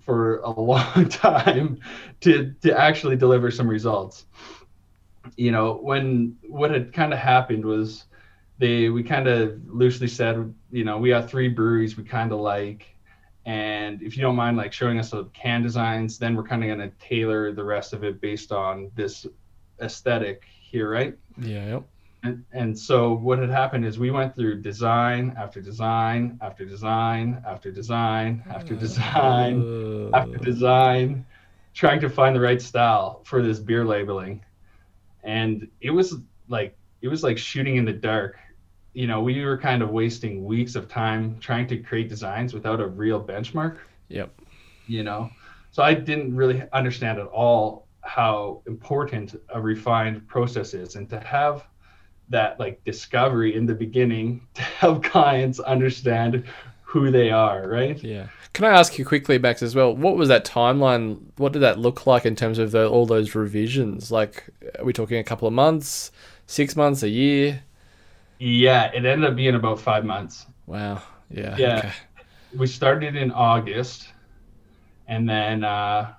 for 0.00 0.38
a 0.38 0.50
long 0.60 1.08
time 1.08 1.78
to 2.20 2.54
to 2.62 2.78
actually 2.78 3.16
deliver 3.16 3.50
some 3.50 3.68
results 3.68 4.26
you 5.36 5.50
know 5.50 5.74
when 5.74 6.36
what 6.48 6.70
had 6.70 6.92
kind 6.92 7.12
of 7.12 7.18
happened 7.18 7.64
was 7.64 8.04
they 8.58 8.88
we 8.88 9.02
kind 9.02 9.26
of 9.26 9.58
loosely 9.66 10.06
said 10.08 10.54
you 10.70 10.84
know 10.84 10.98
we 10.98 11.08
got 11.08 11.28
three 11.28 11.48
breweries 11.48 11.96
we 11.96 12.04
kind 12.04 12.32
of 12.32 12.40
like 12.40 12.94
and 13.46 14.02
if 14.02 14.16
you 14.16 14.22
don't 14.22 14.36
mind 14.36 14.56
like 14.56 14.72
showing 14.72 14.98
us 14.98 15.10
the 15.10 15.24
can 15.32 15.62
designs 15.62 16.18
then 16.18 16.34
we're 16.34 16.42
kind 16.42 16.62
of 16.62 16.68
going 16.68 16.78
to 16.78 16.96
tailor 16.98 17.52
the 17.52 17.64
rest 17.64 17.92
of 17.92 18.04
it 18.04 18.20
based 18.20 18.52
on 18.52 18.90
this 18.94 19.26
aesthetic 19.80 20.44
here 20.46 20.90
right 20.90 21.16
Yeah. 21.38 21.66
Yep. 21.66 21.84
And, 22.24 22.44
and 22.52 22.78
so 22.78 23.14
what 23.14 23.38
had 23.38 23.50
happened 23.50 23.84
is 23.84 23.98
we 23.98 24.10
went 24.10 24.34
through 24.34 24.62
design 24.62 25.34
after 25.36 25.60
design 25.60 26.38
after 26.40 26.64
design 26.64 27.42
after 27.46 27.70
design 27.70 28.42
after 28.50 28.74
design 28.74 29.60
Uh, 29.62 30.16
after 30.16 30.38
design, 30.38 31.24
trying 31.74 32.00
to 32.00 32.08
find 32.08 32.34
the 32.34 32.40
right 32.40 32.62
style 32.62 33.20
for 33.24 33.42
this 33.42 33.58
beer 33.58 33.84
labeling. 33.84 34.42
And 35.22 35.68
it 35.80 35.90
was 35.90 36.16
like 36.48 36.76
it 37.02 37.08
was 37.08 37.22
like 37.22 37.38
shooting 37.38 37.76
in 37.76 37.84
the 37.84 37.92
dark. 37.92 38.36
You 38.94 39.06
know, 39.06 39.20
we 39.20 39.44
were 39.44 39.58
kind 39.58 39.82
of 39.82 39.90
wasting 39.90 40.44
weeks 40.44 40.76
of 40.76 40.88
time 40.88 41.38
trying 41.40 41.66
to 41.68 41.78
create 41.78 42.08
designs 42.08 42.54
without 42.54 42.80
a 42.80 42.86
real 42.86 43.22
benchmark, 43.22 43.78
Yep. 44.08 44.30
you 44.86 45.02
know. 45.02 45.30
So 45.72 45.82
I 45.82 45.94
didn't 45.94 46.34
really 46.36 46.62
understand 46.72 47.18
at 47.18 47.26
all 47.26 47.88
how 48.02 48.62
important 48.66 49.34
a 49.48 49.60
refined 49.60 50.26
process 50.28 50.74
is 50.74 50.94
and 50.96 51.08
to 51.10 51.18
have 51.20 51.66
that 52.28 52.58
like 52.58 52.82
discovery 52.84 53.54
in 53.54 53.66
the 53.66 53.74
beginning 53.74 54.46
to 54.54 54.62
help 54.62 55.04
clients 55.04 55.60
understand 55.60 56.44
who 56.82 57.10
they 57.10 57.30
are, 57.30 57.68
right? 57.68 58.02
Yeah. 58.02 58.28
Can 58.52 58.64
I 58.66 58.78
ask 58.78 58.98
you 58.98 59.04
quickly, 59.04 59.36
Max, 59.36 59.62
as 59.62 59.74
well? 59.74 59.96
What 59.96 60.16
was 60.16 60.28
that 60.28 60.44
timeline? 60.44 61.18
What 61.38 61.52
did 61.52 61.58
that 61.62 61.76
look 61.76 62.06
like 62.06 62.24
in 62.24 62.36
terms 62.36 62.58
of 62.60 62.70
the, 62.70 62.88
all 62.88 63.04
those 63.04 63.34
revisions? 63.34 64.12
Like, 64.12 64.48
are 64.78 64.84
we 64.84 64.92
talking 64.92 65.18
a 65.18 65.24
couple 65.24 65.48
of 65.48 65.54
months, 65.54 66.12
six 66.46 66.76
months, 66.76 67.02
a 67.02 67.08
year? 67.08 67.64
Yeah, 68.38 68.92
it 68.92 69.04
ended 69.04 69.28
up 69.28 69.34
being 69.34 69.56
about 69.56 69.80
five 69.80 70.04
months. 70.04 70.46
Wow. 70.66 71.02
Yeah. 71.30 71.56
Yeah. 71.56 71.78
Okay. 71.78 71.92
we 72.54 72.66
started 72.68 73.16
in 73.16 73.32
August, 73.32 74.12
and 75.08 75.28
then 75.28 75.64
uh, 75.64 76.12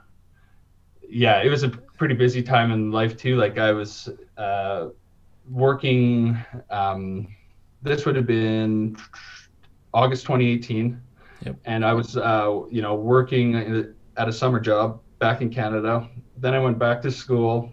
yeah, 1.10 1.42
it 1.42 1.50
was 1.50 1.64
a 1.64 1.70
pretty 1.70 2.16
busy 2.16 2.42
time 2.42 2.72
in 2.72 2.92
life 2.92 3.16
too. 3.18 3.38
Like 3.38 3.58
I 3.58 3.72
was 3.72 4.10
uh, 4.38 4.90
working 5.50 6.38
um, 6.70 7.28
this 7.82 8.06
would 8.06 8.16
have 8.16 8.26
been 8.26 8.98
August 9.94 10.24
2018. 10.24 11.00
Yep. 11.46 11.56
And 11.66 11.86
I 11.86 11.94
was, 11.94 12.18
uh, 12.18 12.62
you 12.72 12.82
know, 12.82 12.96
working 12.96 13.94
at 14.18 14.28
a 14.28 14.34
summer 14.34 14.60
job 14.60 15.02
back 15.20 15.42
in 15.42 15.50
Canada. 15.50 16.10
Then 16.38 16.54
I 16.54 16.60
went 16.60 16.80
back 16.80 17.02
to 17.04 17.12
school, 17.12 17.72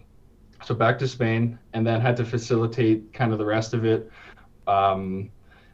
so 0.63 0.75
back 0.75 0.99
to 0.99 1.07
Spain, 1.07 1.57
and 1.73 1.85
then 1.85 1.99
had 1.99 2.15
to 2.17 2.25
facilitate 2.25 3.11
kind 3.13 3.31
of 3.31 3.39
the 3.39 3.45
rest 3.45 3.73
of 3.73 3.85
it. 3.85 4.11
Um, 4.67 5.31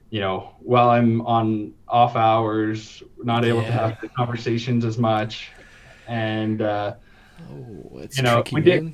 you 0.10 0.22
know, 0.22 0.56
while 0.60 0.90
I'm 0.90 1.22
on 1.22 1.74
off 1.88 2.16
hours, 2.16 3.04
not 3.22 3.46
able 3.46 3.62
to 3.62 3.72
have 3.72 4.00
the 4.02 4.08
conversations 4.10 4.86
as 4.86 4.98
much, 4.98 5.50
and 6.08 6.62
uh, 6.62 6.96
Oh, 7.52 8.02
You 8.12 8.24
know, 8.24 8.42
tricky, 8.42 8.56
we 8.56 8.62
did- 8.62 8.94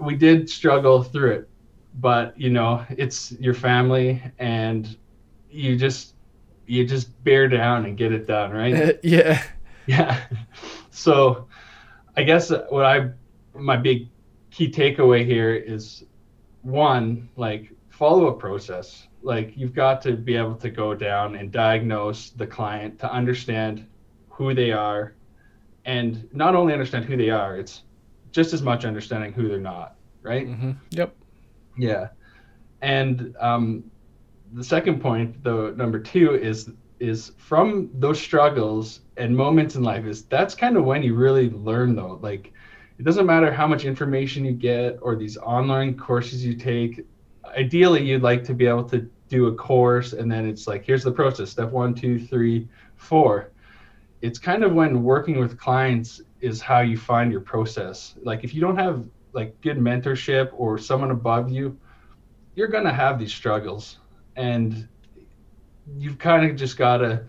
we 0.00 0.16
did 0.16 0.50
struggle 0.50 1.02
through 1.04 1.30
it, 1.32 1.48
but 1.94 2.38
you 2.38 2.50
know, 2.50 2.84
it's 2.90 3.32
your 3.32 3.54
family, 3.54 4.22
and 4.38 4.96
you 5.50 5.76
just 5.76 6.14
you 6.66 6.86
just 6.86 7.22
bear 7.24 7.48
down 7.48 7.84
and 7.84 7.96
get 7.96 8.12
it 8.12 8.26
done, 8.26 8.50
right? 8.52 8.98
yeah. 9.02 9.42
Yeah. 9.86 10.20
So 10.96 11.48
I 12.16 12.22
guess 12.22 12.50
what 12.50 12.84
I 12.84 13.10
my 13.52 13.76
big 13.76 14.08
key 14.52 14.70
takeaway 14.70 15.26
here 15.26 15.52
is 15.52 16.04
one, 16.62 17.28
like 17.36 17.72
follow 17.90 18.28
a 18.28 18.32
process. 18.32 19.08
Like 19.20 19.56
you've 19.56 19.74
got 19.74 20.00
to 20.02 20.12
be 20.12 20.36
able 20.36 20.54
to 20.54 20.70
go 20.70 20.94
down 20.94 21.34
and 21.34 21.50
diagnose 21.50 22.30
the 22.30 22.46
client 22.46 23.00
to 23.00 23.12
understand 23.12 23.88
who 24.28 24.54
they 24.54 24.70
are 24.70 25.14
and 25.84 26.28
not 26.32 26.54
only 26.54 26.72
understand 26.72 27.04
who 27.04 27.16
they 27.16 27.30
are, 27.30 27.56
it's 27.56 27.82
just 28.32 28.52
as 28.52 28.62
much 28.62 28.84
understanding 28.84 29.32
who 29.32 29.48
they're 29.48 29.60
not, 29.60 29.96
right? 30.22 30.46
mm-hmm. 30.46 30.72
Yep. 30.90 31.14
Yeah. 31.76 32.08
And 32.82 33.34
um, 33.40 33.90
the 34.52 34.64
second 34.64 35.00
point, 35.00 35.42
though, 35.42 35.70
number 35.70 35.98
two 35.98 36.34
is 36.34 36.70
is 37.00 37.32
from 37.36 37.90
those 37.94 38.20
struggles 38.20 39.00
and 39.16 39.36
moments 39.36 39.74
in 39.74 39.82
life 39.82 40.04
is 40.06 40.24
that's 40.24 40.54
kind 40.54 40.76
of 40.76 40.84
when 40.84 41.02
you 41.02 41.14
really 41.14 41.50
learn 41.50 41.94
though. 41.94 42.18
Like 42.22 42.52
it 42.98 43.02
doesn't 43.02 43.26
matter 43.26 43.52
how 43.52 43.66
much 43.66 43.84
information 43.84 44.44
you 44.44 44.52
get 44.52 44.98
or 45.02 45.16
these 45.16 45.36
online 45.36 45.98
courses 45.98 46.44
you 46.44 46.54
take. 46.54 47.04
Ideally, 47.56 48.04
you'd 48.04 48.22
like 48.22 48.44
to 48.44 48.54
be 48.54 48.66
able 48.66 48.84
to 48.84 49.10
do 49.28 49.48
a 49.48 49.54
course 49.54 50.12
and 50.12 50.30
then 50.30 50.46
it's 50.46 50.66
like 50.66 50.84
here's 50.84 51.02
the 51.02 51.12
process, 51.12 51.50
step 51.50 51.70
one, 51.70 51.94
two, 51.94 52.18
three, 52.18 52.68
four. 52.96 53.50
It's 54.22 54.38
kind 54.38 54.64
of 54.64 54.72
when 54.72 55.02
working 55.02 55.38
with 55.38 55.58
clients 55.58 56.22
is 56.40 56.60
how 56.60 56.80
you 56.80 56.96
find 56.96 57.32
your 57.32 57.40
process. 57.40 58.14
Like 58.22 58.44
if 58.44 58.54
you 58.54 58.60
don't 58.60 58.76
have 58.76 59.08
like 59.34 59.60
good 59.62 59.78
mentorship 59.78 60.50
or 60.56 60.78
someone 60.78 61.10
above 61.10 61.50
you, 61.50 61.78
you're 62.54 62.68
going 62.68 62.84
to 62.84 62.92
have 62.92 63.18
these 63.18 63.34
struggles. 63.34 63.98
And 64.36 64.88
you've 65.96 66.18
kind 66.18 66.50
of 66.50 66.56
just 66.56 66.76
got 66.78 66.98
to 66.98 67.26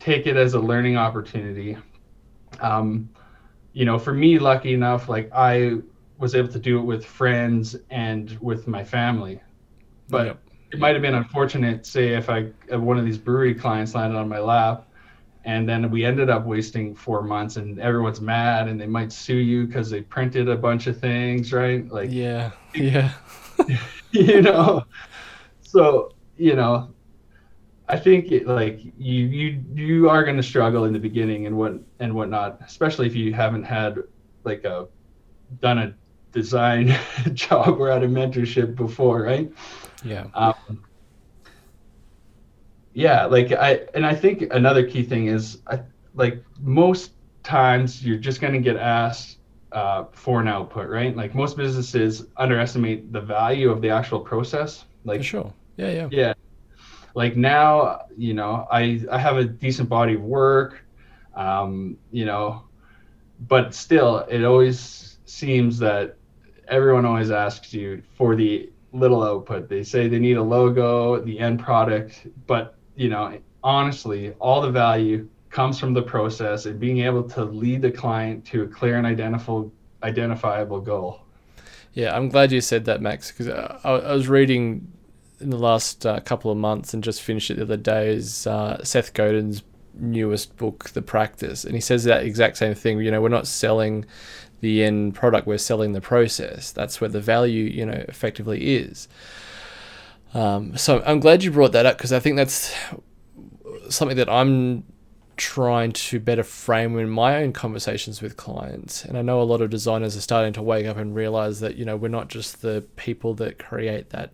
take 0.00 0.26
it 0.26 0.36
as 0.36 0.54
a 0.54 0.60
learning 0.60 0.96
opportunity. 0.96 1.76
Um, 2.60 3.10
you 3.72 3.84
know 3.84 3.98
for 3.98 4.14
me 4.14 4.38
lucky 4.38 4.74
enough 4.74 5.08
like 5.08 5.30
i 5.34 5.74
was 6.18 6.34
able 6.34 6.48
to 6.48 6.58
do 6.60 6.78
it 6.78 6.82
with 6.82 7.04
friends 7.04 7.76
and 7.90 8.38
with 8.40 8.68
my 8.68 8.84
family. 8.84 9.40
But 10.08 10.26
Yep. 10.26 10.40
it 10.72 10.78
might 10.78 10.94
have 10.94 11.02
been 11.02 11.14
unfortunate 11.14 11.86
say 11.86 12.14
if 12.14 12.30
i 12.30 12.48
if 12.68 12.80
one 12.80 12.98
of 12.98 13.04
these 13.04 13.18
brewery 13.18 13.54
clients 13.54 13.94
landed 13.94 14.16
on 14.18 14.28
my 14.28 14.38
lap 14.38 14.91
and 15.44 15.68
then 15.68 15.90
we 15.90 16.04
ended 16.04 16.30
up 16.30 16.44
wasting 16.46 16.94
four 16.94 17.22
months 17.22 17.56
and 17.56 17.80
everyone's 17.80 18.20
mad 18.20 18.68
and 18.68 18.80
they 18.80 18.86
might 18.86 19.12
sue 19.12 19.36
you 19.36 19.66
because 19.66 19.90
they 19.90 20.00
printed 20.00 20.48
a 20.48 20.56
bunch 20.56 20.86
of 20.86 20.98
things 21.00 21.52
right 21.52 21.90
like 21.90 22.10
Yeah. 22.12 22.50
Yeah. 22.74 23.10
you 24.12 24.40
know 24.42 24.84
so 25.60 26.12
you 26.36 26.54
know 26.56 26.92
i 27.88 27.98
think 27.98 28.32
it, 28.32 28.46
like 28.46 28.80
you 28.96 29.26
you 29.26 29.64
you 29.74 30.08
are 30.08 30.24
going 30.24 30.36
to 30.36 30.42
struggle 30.42 30.84
in 30.84 30.92
the 30.92 30.98
beginning 30.98 31.46
and 31.46 31.56
what 31.56 31.74
and 32.00 32.14
whatnot 32.14 32.60
especially 32.64 33.06
if 33.06 33.14
you 33.14 33.32
haven't 33.34 33.64
had 33.64 33.98
like 34.44 34.64
a 34.64 34.88
done 35.60 35.78
a 35.78 35.94
design 36.32 36.94
job 37.34 37.78
or 37.78 37.90
had 37.90 38.02
a 38.02 38.08
mentorship 38.08 38.74
before 38.74 39.22
right 39.22 39.52
Yeah. 40.02 40.26
um, 40.34 40.54
yeah 42.94 43.24
like 43.24 43.52
i 43.52 43.80
and 43.94 44.04
i 44.06 44.14
think 44.14 44.42
another 44.52 44.86
key 44.86 45.02
thing 45.02 45.26
is 45.26 45.58
I, 45.66 45.80
like 46.14 46.42
most 46.60 47.12
times 47.42 48.04
you're 48.04 48.18
just 48.18 48.40
going 48.40 48.52
to 48.52 48.60
get 48.60 48.76
asked 48.76 49.38
uh, 49.72 50.04
for 50.12 50.40
an 50.40 50.48
output 50.48 50.88
right 50.88 51.16
like 51.16 51.34
most 51.34 51.56
businesses 51.56 52.26
underestimate 52.36 53.10
the 53.10 53.20
value 53.20 53.70
of 53.70 53.80
the 53.80 53.88
actual 53.88 54.20
process 54.20 54.84
like 55.04 55.20
For 55.20 55.24
sure. 55.24 55.54
Yeah. 55.78 55.90
Yeah. 55.90 56.08
yeah 56.10 56.34
like 57.14 57.36
now 57.36 58.02
you 58.16 58.34
know 58.34 58.66
i 58.70 59.00
i 59.10 59.18
have 59.18 59.38
a 59.38 59.44
decent 59.44 59.88
body 59.88 60.14
of 60.14 60.22
work 60.22 60.84
um 61.34 61.96
you 62.10 62.26
know 62.26 62.64
but 63.48 63.74
still 63.74 64.18
it 64.18 64.44
always 64.44 65.18
seems 65.24 65.78
that 65.78 66.16
everyone 66.68 67.06
always 67.06 67.30
asks 67.30 67.72
you 67.72 68.02
for 68.14 68.36
the 68.36 68.70
little 68.92 69.22
output 69.22 69.68
they 69.68 69.82
say 69.82 70.06
they 70.06 70.18
need 70.18 70.36
a 70.36 70.42
logo 70.42 71.18
the 71.20 71.38
end 71.38 71.58
product 71.58 72.26
but 72.46 72.76
you 72.96 73.08
know 73.08 73.38
honestly 73.62 74.32
all 74.40 74.60
the 74.60 74.70
value 74.70 75.28
comes 75.50 75.78
from 75.78 75.92
the 75.92 76.02
process 76.02 76.66
and 76.66 76.80
being 76.80 77.00
able 77.00 77.22
to 77.22 77.44
lead 77.44 77.82
the 77.82 77.90
client 77.90 78.44
to 78.44 78.62
a 78.62 78.66
clear 78.66 78.96
and 78.96 79.06
identifiable 79.06 79.72
identifiable 80.02 80.80
goal 80.80 81.22
Yeah, 81.94 82.16
I'm 82.16 82.28
glad 82.30 82.52
you 82.52 82.60
said 82.60 82.86
that, 82.86 83.02
Max, 83.02 83.30
because 83.30 83.48
I, 83.48 83.90
I 83.90 84.12
was 84.14 84.28
reading 84.28 84.90
in 85.40 85.50
the 85.50 85.58
last 85.58 86.06
uh, 86.06 86.20
couple 86.20 86.50
of 86.50 86.56
months 86.56 86.94
and 86.94 87.04
just 87.04 87.20
finished 87.20 87.50
it 87.50 87.56
the 87.56 87.62
other 87.62 87.76
day 87.76 88.14
is 88.14 88.46
uh, 88.46 88.82
Seth 88.82 89.12
Godin's 89.12 89.62
newest 89.94 90.56
book, 90.56 90.90
The 90.90 91.02
Practice, 91.02 91.64
and 91.64 91.74
he 91.74 91.80
says 91.80 92.04
that 92.04 92.24
exact 92.24 92.56
same 92.56 92.74
thing. 92.74 93.00
You 93.00 93.10
know, 93.10 93.20
we're 93.20 93.28
not 93.28 93.46
selling 93.46 94.06
the 94.60 94.82
end 94.82 95.14
product; 95.14 95.46
we're 95.46 95.58
selling 95.58 95.92
the 95.92 96.00
process. 96.00 96.72
That's 96.72 97.00
where 97.00 97.10
the 97.10 97.20
value, 97.20 97.64
you 97.64 97.84
know, 97.84 98.04
effectively 98.08 98.76
is. 98.76 99.08
Um, 100.34 100.76
so 100.76 101.02
I'm 101.04 101.20
glad 101.20 101.42
you 101.42 101.50
brought 101.50 101.72
that 101.72 101.86
up 101.86 101.98
because 101.98 102.12
I 102.12 102.20
think 102.20 102.36
that's 102.36 102.74
something 103.90 104.16
that 104.16 104.28
I'm 104.28 104.84
trying 105.36 105.92
to 105.92 106.20
better 106.20 106.42
frame 106.42 106.98
in 106.98 107.08
my 107.08 107.42
own 107.42 107.52
conversations 107.52 108.22
with 108.22 108.36
clients. 108.36 109.04
And 109.04 109.16
I 109.16 109.22
know 109.22 109.40
a 109.40 109.44
lot 109.44 109.60
of 109.60 109.70
designers 109.70 110.16
are 110.16 110.20
starting 110.20 110.52
to 110.54 110.62
wake 110.62 110.86
up 110.86 110.96
and 110.96 111.14
realize 111.14 111.60
that, 111.60 111.76
you 111.76 111.84
know, 111.84 111.96
we're 111.96 112.08
not 112.08 112.28
just 112.28 112.62
the 112.62 112.86
people 112.96 113.34
that 113.34 113.58
create 113.58 114.10
that, 114.10 114.30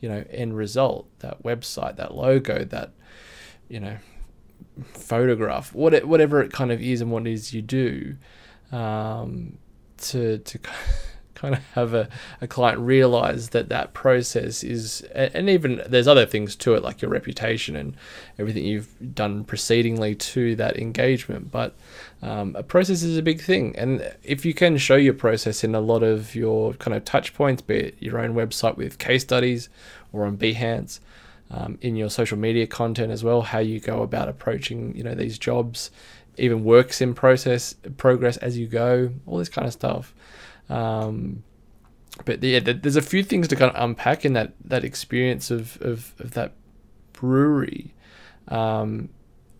you 0.00 0.08
know, 0.08 0.24
end 0.30 0.56
result, 0.56 1.06
that 1.20 1.42
website, 1.42 1.96
that 1.96 2.14
logo, 2.14 2.64
that, 2.64 2.92
you 3.68 3.80
know, 3.80 3.96
photograph, 4.92 5.74
what 5.74 6.04
whatever 6.04 6.42
it 6.42 6.52
kind 6.52 6.72
of 6.72 6.80
is 6.80 7.00
and 7.00 7.10
what 7.10 7.26
it 7.26 7.32
is 7.32 7.52
you 7.52 7.62
do, 7.62 8.16
um, 8.72 9.58
to, 9.98 10.38
to 10.38 10.58
kind 11.40 11.54
of 11.54 11.64
have 11.72 11.94
a, 11.94 12.08
a 12.40 12.46
client 12.46 12.78
realize 12.80 13.50
that 13.50 13.68
that 13.68 13.92
process 13.94 14.62
is 14.62 15.02
and 15.14 15.48
even 15.48 15.82
there's 15.86 16.08
other 16.08 16.26
things 16.26 16.54
to 16.56 16.74
it 16.74 16.82
like 16.82 17.00
your 17.00 17.10
reputation 17.10 17.76
and 17.76 17.96
everything 18.38 18.64
you've 18.64 19.14
done 19.14 19.44
precedingly 19.44 20.14
to 20.14 20.54
that 20.56 20.78
engagement 20.78 21.50
but 21.50 21.74
um, 22.22 22.54
a 22.56 22.62
process 22.62 23.02
is 23.02 23.16
a 23.16 23.22
big 23.22 23.40
thing. 23.40 23.74
And 23.76 24.14
if 24.22 24.44
you 24.44 24.52
can 24.52 24.76
show 24.76 24.96
your 24.96 25.14
process 25.14 25.64
in 25.64 25.74
a 25.74 25.80
lot 25.80 26.02
of 26.02 26.34
your 26.34 26.74
kind 26.74 26.94
of 26.94 27.04
touch 27.04 27.34
points 27.34 27.62
be 27.62 27.76
it 27.76 27.96
your 27.98 28.18
own 28.18 28.34
website 28.34 28.76
with 28.76 28.98
case 28.98 29.22
studies 29.22 29.68
or 30.12 30.26
on 30.26 30.36
behance 30.36 31.00
um, 31.50 31.78
in 31.80 31.96
your 31.96 32.10
social 32.10 32.38
media 32.38 32.66
content 32.66 33.10
as 33.10 33.24
well 33.24 33.42
how 33.42 33.58
you 33.58 33.80
go 33.80 34.02
about 34.02 34.28
approaching 34.28 34.94
you 34.94 35.02
know 35.02 35.14
these 35.14 35.38
jobs 35.38 35.90
even 36.36 36.62
works 36.62 37.00
in 37.00 37.14
process 37.14 37.74
progress 37.96 38.36
as 38.38 38.56
you 38.56 38.66
go 38.66 39.10
all 39.26 39.38
this 39.38 39.48
kind 39.48 39.66
of 39.66 39.72
stuff 39.72 40.14
um, 40.70 41.42
but 42.24 42.42
yeah, 42.42 42.60
th- 42.60 42.82
there's 42.82 42.96
a 42.96 43.02
few 43.02 43.22
things 43.22 43.48
to 43.48 43.56
kind 43.56 43.70
of 43.74 43.82
unpack 43.82 44.24
in 44.24 44.32
that 44.34 44.54
that 44.64 44.84
experience 44.84 45.50
of 45.50 45.80
of, 45.82 46.14
of 46.18 46.32
that 46.32 46.52
brewery. 47.12 47.94
Um, 48.48 49.10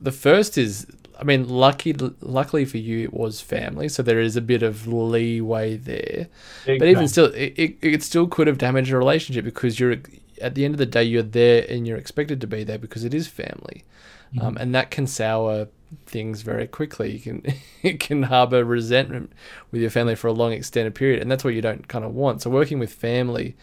the 0.00 0.12
first 0.12 0.56
is, 0.58 0.86
I 1.18 1.24
mean, 1.24 1.48
lucky 1.48 1.92
luckily 1.92 2.64
for 2.64 2.78
you, 2.78 3.04
it 3.04 3.12
was 3.14 3.40
family, 3.40 3.88
so 3.88 4.02
there 4.02 4.20
is 4.20 4.36
a 4.36 4.40
bit 4.40 4.62
of 4.62 4.86
leeway 4.86 5.76
there. 5.76 6.28
Big 6.64 6.78
But 6.78 6.88
even 6.88 7.06
time. 7.06 7.08
still, 7.08 7.26
it, 7.26 7.54
it, 7.56 7.76
it 7.82 8.02
still 8.02 8.26
could 8.26 8.46
have 8.46 8.58
damaged 8.58 8.92
a 8.92 8.98
relationship 8.98 9.44
because 9.44 9.78
you're 9.78 9.96
at 10.40 10.54
the 10.54 10.64
end 10.64 10.74
of 10.74 10.78
the 10.78 10.86
day 10.86 11.04
you're 11.04 11.22
there 11.22 11.66
and 11.68 11.86
you're 11.86 11.98
expected 11.98 12.40
to 12.40 12.46
be 12.46 12.64
there 12.64 12.78
because 12.78 13.04
it 13.04 13.14
is 13.14 13.26
family, 13.28 13.84
um, 14.38 14.56
and 14.58 14.74
that 14.74 14.90
can 14.90 15.06
sour 15.06 15.68
things 16.06 16.42
very 16.42 16.66
quickly. 16.66 17.12
You 17.12 17.20
can 17.20 17.42
it 17.82 18.00
can 18.00 18.24
harbor 18.24 18.64
resentment 18.64 19.32
with 19.70 19.80
your 19.82 19.90
family 19.90 20.14
for 20.14 20.28
a 20.28 20.32
long 20.32 20.52
extended 20.52 20.94
period, 20.94 21.20
and 21.20 21.30
that's 21.30 21.44
what 21.44 21.54
you 21.54 21.62
don't 21.62 21.88
kind 21.88 22.04
of 22.04 22.14
want. 22.14 22.42
So 22.42 22.50
working 22.50 22.78
with 22.78 22.92
family, 22.92 23.56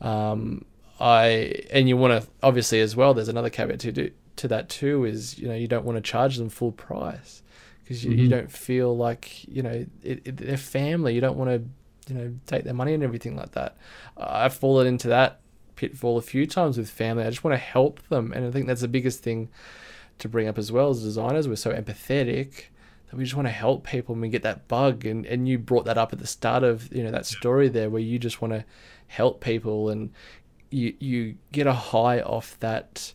um, 0.00 0.64
I 1.00 1.62
and 1.70 1.88
you 1.88 1.96
want 1.96 2.22
to 2.22 2.28
obviously 2.42 2.80
as 2.80 2.96
well. 2.96 3.14
There's 3.14 3.28
another 3.28 3.50
caveat 3.50 3.80
to 3.80 3.92
do 3.92 4.10
to 4.36 4.48
that 4.48 4.68
too 4.68 5.04
is 5.04 5.38
you 5.38 5.48
know 5.48 5.54
you 5.54 5.68
don't 5.68 5.84
want 5.84 5.96
to 5.96 6.02
charge 6.02 6.36
them 6.36 6.48
full 6.50 6.72
price 6.72 7.42
because 7.82 8.04
you, 8.04 8.12
you 8.12 8.28
Mhm. 8.28 8.28
don't 8.28 8.50
feel 8.50 8.96
like 8.96 9.46
you 9.48 9.62
know 9.62 9.86
it, 10.02 10.22
it, 10.26 10.36
they're 10.38 10.56
family. 10.56 11.14
You 11.14 11.20
don't 11.20 11.36
want 11.36 11.50
to 11.50 12.12
you 12.12 12.18
know 12.18 12.34
take 12.46 12.64
their 12.64 12.74
money 12.74 12.94
and 12.94 13.02
everything 13.02 13.36
like 13.36 13.52
that. 13.52 13.76
I've 14.16 14.54
fallen 14.54 14.86
into 14.86 15.08
that 15.08 15.40
pitfall 15.76 16.18
a 16.18 16.22
few 16.22 16.46
times 16.46 16.78
with 16.78 16.90
family. 16.90 17.24
I 17.24 17.30
just 17.30 17.44
want 17.44 17.54
to 17.54 17.58
help 17.58 18.06
them, 18.08 18.32
and 18.32 18.46
I 18.46 18.50
think 18.50 18.66
that's 18.66 18.80
the 18.80 18.88
biggest 18.88 19.22
thing 19.22 19.48
to 20.18 20.28
bring 20.28 20.48
up 20.48 20.58
as 20.58 20.72
well 20.72 20.90
as 20.90 21.02
designers. 21.02 21.46
We're 21.46 21.56
so 21.56 21.72
empathetic 21.72 22.64
that 23.10 23.16
we 23.16 23.24
just 23.24 23.36
want 23.36 23.46
to 23.46 23.52
help 23.52 23.86
people 23.86 24.14
and 24.14 24.22
we 24.22 24.28
get 24.28 24.42
that 24.42 24.66
bug. 24.68 25.04
And 25.04 25.26
and 25.26 25.48
you 25.48 25.58
brought 25.58 25.84
that 25.84 25.98
up 25.98 26.12
at 26.12 26.18
the 26.18 26.26
start 26.26 26.62
of 26.62 26.92
you 26.94 27.04
know 27.04 27.10
that 27.10 27.26
story 27.26 27.68
there 27.68 27.90
where 27.90 28.02
you 28.02 28.18
just 28.18 28.40
want 28.40 28.52
to 28.54 28.64
help 29.08 29.40
people 29.40 29.90
and 29.90 30.10
you 30.70 30.94
you 30.98 31.36
get 31.52 31.66
a 31.66 31.72
high 31.72 32.20
off 32.20 32.58
that 32.60 33.12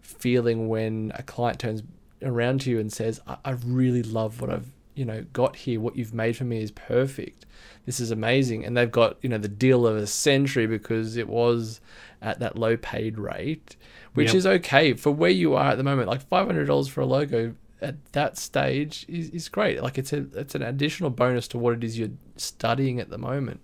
feeling 0.00 0.68
when 0.68 1.12
a 1.14 1.22
client 1.22 1.58
turns 1.58 1.82
around 2.22 2.62
to 2.62 2.70
you 2.70 2.78
and 2.78 2.92
says, 2.92 3.20
I, 3.26 3.36
I 3.44 3.50
really 3.64 4.02
love 4.02 4.40
what 4.40 4.50
I've 4.50 4.70
you 5.00 5.06
know 5.06 5.24
got 5.32 5.56
here. 5.56 5.80
What 5.80 5.96
you've 5.96 6.12
made 6.14 6.36
for 6.36 6.44
me 6.44 6.62
is 6.62 6.70
perfect. 6.70 7.46
This 7.86 7.98
is 8.00 8.10
amazing, 8.10 8.64
and 8.66 8.76
they've 8.76 8.90
got 9.02 9.16
you 9.22 9.30
know 9.30 9.38
the 9.38 9.48
deal 9.48 9.86
of 9.86 9.96
a 9.96 10.06
century 10.06 10.66
because 10.66 11.16
it 11.16 11.26
was 11.28 11.80
at 12.20 12.38
that 12.40 12.56
low 12.58 12.76
paid 12.76 13.16
rate, 13.18 13.76
which 14.12 14.28
Yep. 14.28 14.34
is 14.34 14.46
okay 14.46 14.92
for 14.92 15.10
where 15.10 15.30
you 15.30 15.54
are 15.54 15.70
at 15.70 15.78
the 15.78 15.82
moment. 15.84 16.08
Like 16.08 16.20
five 16.28 16.46
hundred 16.46 16.66
dollars 16.66 16.88
for 16.88 17.00
a 17.00 17.06
logo 17.06 17.54
at 17.80 17.94
that 18.12 18.36
stage 18.36 19.06
is, 19.08 19.30
is 19.30 19.48
great. 19.48 19.82
Like 19.82 19.96
it's 19.96 20.12
a 20.12 20.26
it's 20.34 20.54
an 20.54 20.62
additional 20.62 21.08
bonus 21.08 21.48
to 21.48 21.58
what 21.58 21.72
it 21.74 21.82
is 21.82 21.98
you're 21.98 22.10
studying 22.36 23.00
at 23.00 23.08
the 23.08 23.18
moment. 23.18 23.60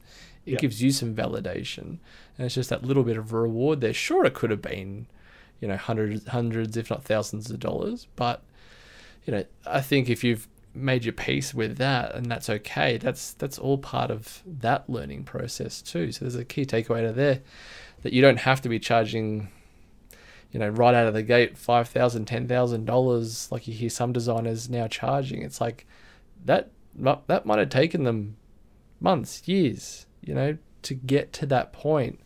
It 0.46 0.52
Yep. 0.52 0.60
gives 0.60 0.82
you 0.82 0.90
some 0.92 1.14
validation, 1.14 1.98
and 2.38 2.46
it's 2.46 2.54
just 2.54 2.70
that 2.70 2.82
little 2.84 3.02
bit 3.04 3.18
of 3.18 3.32
a 3.32 3.38
reward 3.40 3.82
there. 3.82 3.92
Sure, 3.92 4.24
it 4.24 4.32
could 4.34 4.50
have 4.50 4.62
been, 4.62 5.06
you 5.60 5.68
know, 5.68 5.76
hundreds, 5.76 6.26
hundreds, 6.28 6.76
if 6.76 6.88
not 6.88 7.04
thousands 7.04 7.50
of 7.50 7.58
dollars, 7.60 8.06
but 8.16 8.42
you 9.26 9.32
know, 9.34 9.44
I 9.66 9.80
think 9.80 10.08
if 10.08 10.22
you've 10.24 10.46
made 10.76 11.04
your 11.04 11.12
peace 11.12 11.54
with 11.54 11.78
that 11.78 12.14
and 12.14 12.26
that's 12.26 12.48
okay, 12.48 12.98
that's 12.98 13.32
that's 13.34 13.58
all 13.58 13.78
part 13.78 14.10
of 14.10 14.42
that 14.46 14.88
learning 14.88 15.24
process 15.24 15.82
too. 15.82 16.12
So 16.12 16.24
there's 16.24 16.36
a 16.36 16.44
key 16.44 16.64
takeaway 16.64 17.06
to 17.06 17.12
there 17.12 17.40
that 18.02 18.12
you 18.12 18.22
don't 18.22 18.38
have 18.38 18.60
to 18.62 18.68
be 18.68 18.78
charging, 18.78 19.48
you 20.52 20.60
know, 20.60 20.68
right 20.68 20.94
out 20.94 21.06
of 21.06 21.14
the 21.14 21.22
gate 21.22 21.56
five 21.58 21.88
thousand, 21.88 22.26
ten 22.26 22.46
thousand 22.46 22.84
dollars 22.84 23.50
like 23.50 23.66
you 23.66 23.74
hear 23.74 23.90
some 23.90 24.12
designers 24.12 24.68
now 24.68 24.86
charging. 24.86 25.42
It's 25.42 25.60
like 25.60 25.86
that 26.44 26.70
that 26.94 27.46
might 27.46 27.58
have 27.58 27.68
taken 27.70 28.04
them 28.04 28.36
months, 29.00 29.46
years, 29.46 30.06
you 30.22 30.34
know, 30.34 30.56
to 30.82 30.94
get 30.94 31.32
to 31.34 31.46
that 31.46 31.72
point 31.72 32.20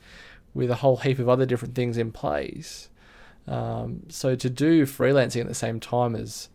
with 0.55 0.71
a 0.71 0.77
whole 0.77 0.99
heap 0.99 1.19
of 1.19 1.29
other 1.29 1.47
different 1.47 1.75
things 1.75 1.97
in 1.97 2.13
place. 2.13 2.89
Um, 3.47 4.03
so 4.09 4.35
to 4.35 4.51
do 4.51 4.85
freelancing 4.87 5.41
at 5.41 5.49
the 5.49 5.55
same 5.55 5.81
time 5.81 6.15
as 6.15 6.49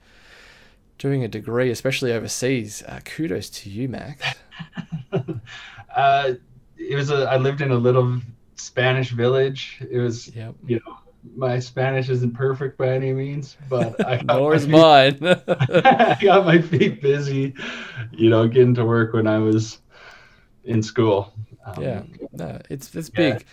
doing 0.97 1.23
a 1.23 1.27
degree, 1.27 1.71
especially 1.71 2.11
overseas, 2.13 2.83
uh, 2.87 2.99
kudos 3.05 3.49
to 3.49 3.69
you, 3.69 3.87
Max. 3.89 4.23
uh, 5.95 6.33
it 6.77 6.95
was 6.95 7.09
a. 7.09 7.25
I 7.29 7.37
lived 7.37 7.61
in 7.61 7.71
a 7.71 7.75
little 7.77 8.19
Spanish 8.55 9.11
village. 9.11 9.77
It 9.89 9.99
was, 9.99 10.33
Yep. 10.35 10.55
you 10.67 10.75
know, 10.85 10.97
my 11.35 11.59
Spanish 11.59 12.09
isn't 12.09 12.33
perfect 12.33 12.77
by 12.77 12.89
any 12.89 13.11
means, 13.13 13.57
but 13.69 14.05
I 14.05 14.17
got 14.23 14.25
Nor 14.37 14.49
my 14.51 14.55
is 14.55 14.65
feet- 14.65 14.71
mine. 14.71 15.17
I 15.47 16.17
got 16.21 16.45
my 16.45 16.61
feet 16.61 17.01
busy, 17.01 17.53
you 18.11 18.29
know, 18.29 18.47
getting 18.47 18.75
to 18.75 18.85
work 18.85 19.13
when 19.13 19.27
I 19.27 19.39
was 19.39 19.79
in 20.63 20.81
school. 20.83 21.33
Um, 21.65 21.83
yeah, 21.83 22.03
no, 22.31 22.59
it's 22.69 22.93
it's 22.95 23.09
Yeah. 23.17 23.33
big. 23.33 23.45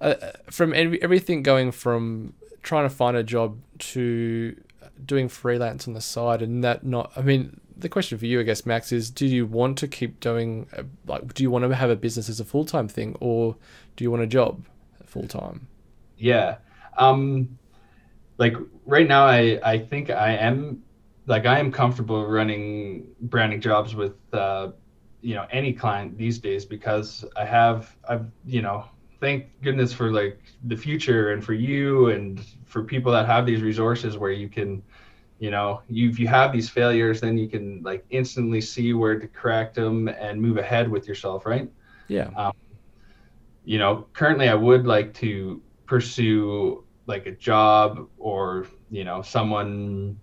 Uh, 0.00 0.14
uh, 0.22 0.30
from 0.48 0.72
every, 0.74 1.02
everything 1.02 1.42
going 1.42 1.72
from 1.72 2.34
trying 2.62 2.84
to 2.88 2.94
find 2.94 3.16
a 3.16 3.24
job 3.24 3.58
to 3.78 4.54
doing 5.04 5.28
freelance 5.28 5.86
on 5.88 5.94
the 5.94 6.00
side, 6.00 6.42
and 6.42 6.62
that 6.64 6.84
not. 6.84 7.12
I 7.16 7.22
mean, 7.22 7.60
the 7.76 7.88
question 7.88 8.18
for 8.18 8.26
you, 8.26 8.40
I 8.40 8.42
guess, 8.42 8.66
Max, 8.66 8.92
is: 8.92 9.10
Do 9.10 9.26
you 9.26 9.46
want 9.46 9.78
to 9.78 9.88
keep 9.88 10.20
doing 10.20 10.68
uh, 10.76 10.84
like? 11.06 11.34
Do 11.34 11.42
you 11.42 11.50
want 11.50 11.64
to 11.64 11.74
have 11.74 11.90
a 11.90 11.96
business 11.96 12.28
as 12.28 12.40
a 12.40 12.44
full 12.44 12.64
time 12.64 12.88
thing, 12.88 13.16
or 13.20 13.56
do 13.96 14.04
you 14.04 14.10
want 14.10 14.22
a 14.22 14.26
job 14.26 14.64
full 15.04 15.26
time? 15.26 15.68
yeah 16.18 16.56
um 16.98 17.48
like 18.36 18.54
right 18.84 19.08
now 19.08 19.24
i 19.24 19.58
i 19.64 19.78
think 19.78 20.10
i 20.10 20.32
am 20.32 20.82
like 21.26 21.46
i 21.46 21.58
am 21.58 21.72
comfortable 21.72 22.26
running 22.26 23.06
branding 23.22 23.60
jobs 23.60 23.94
with 23.94 24.16
uh 24.34 24.68
you 25.20 25.34
know 25.34 25.46
any 25.50 25.72
client 25.72 26.16
these 26.18 26.38
days 26.38 26.64
because 26.64 27.24
i 27.36 27.44
have 27.44 27.96
i've 28.08 28.26
you 28.44 28.60
know 28.60 28.84
thank 29.20 29.46
goodness 29.62 29.92
for 29.92 30.12
like 30.12 30.40
the 30.64 30.76
future 30.76 31.32
and 31.32 31.44
for 31.44 31.54
you 31.54 32.10
and 32.10 32.44
for 32.66 32.84
people 32.84 33.10
that 33.10 33.26
have 33.26 33.46
these 33.46 33.62
resources 33.62 34.16
where 34.16 34.30
you 34.30 34.48
can 34.48 34.82
you 35.38 35.50
know 35.50 35.82
you 35.88 36.10
if 36.10 36.18
you 36.18 36.26
have 36.28 36.52
these 36.52 36.68
failures 36.68 37.20
then 37.20 37.38
you 37.38 37.48
can 37.48 37.82
like 37.82 38.04
instantly 38.10 38.60
see 38.60 38.92
where 38.94 39.18
to 39.18 39.28
correct 39.28 39.74
them 39.74 40.08
and 40.08 40.40
move 40.40 40.56
ahead 40.58 40.88
with 40.88 41.06
yourself 41.08 41.46
right 41.46 41.70
Yeah, 42.08 42.30
um, 42.36 42.52
you 43.68 43.78
know, 43.78 44.08
currently 44.14 44.48
I 44.48 44.54
would 44.54 44.86
like 44.86 45.14
to 45.16 45.62
pursue 45.86 46.86
like 47.06 47.26
a 47.26 47.32
job 47.32 48.08
or, 48.16 48.66
you 48.90 49.04
know, 49.04 49.22
someone 49.22 50.22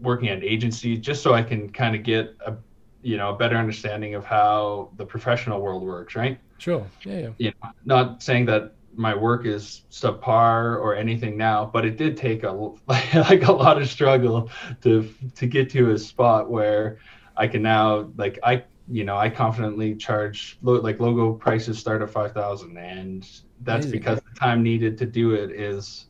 working 0.00 0.28
at 0.28 0.38
an 0.38 0.44
agency 0.44 0.98
just 0.98 1.22
so 1.22 1.34
I 1.34 1.42
can 1.42 1.70
kind 1.72 1.96
of 1.96 2.02
get 2.02 2.36
a, 2.46 2.56
you 3.02 3.16
know, 3.16 3.30
a 3.34 3.36
better 3.36 3.56
understanding 3.56 4.14
of 4.14 4.24
how 4.24 4.92
the 4.96 5.06
professional 5.06 5.60
world 5.60 5.82
works, 5.82 6.16
right? 6.16 6.42
sure. 6.58 6.92
Yeah, 7.04 7.30
yeah. 7.38 7.52
Not 7.84 8.22
saying 8.22 8.46
that 8.46 8.77
my 8.94 9.14
work 9.14 9.46
is 9.46 9.82
subpar 9.90 10.76
or 10.76 10.94
anything 10.94 11.36
now, 11.36 11.70
but 11.72 11.84
it 11.84 11.96
did 11.96 12.16
take 12.16 12.42
a 12.42 12.50
like 12.86 13.46
a 13.46 13.52
lot 13.52 13.80
of 13.80 13.88
struggle 13.88 14.50
to 14.82 15.12
to 15.36 15.46
get 15.46 15.70
to 15.70 15.92
a 15.92 15.98
spot 15.98 16.50
where 16.50 16.98
I 17.36 17.46
can 17.46 17.62
now 17.62 18.10
like 18.16 18.38
I 18.42 18.64
you 18.88 19.04
know 19.04 19.16
I 19.16 19.30
confidently 19.30 19.94
charge 19.94 20.58
like 20.62 21.00
logo 21.00 21.32
prices 21.32 21.78
start 21.78 22.02
at 22.02 22.10
five 22.10 22.32
thousand, 22.32 22.76
and 22.76 23.28
that's 23.62 23.86
Amazing. 23.86 23.90
because 23.90 24.20
the 24.20 24.40
time 24.40 24.62
needed 24.62 24.98
to 24.98 25.06
do 25.06 25.32
it 25.32 25.50
is 25.50 26.06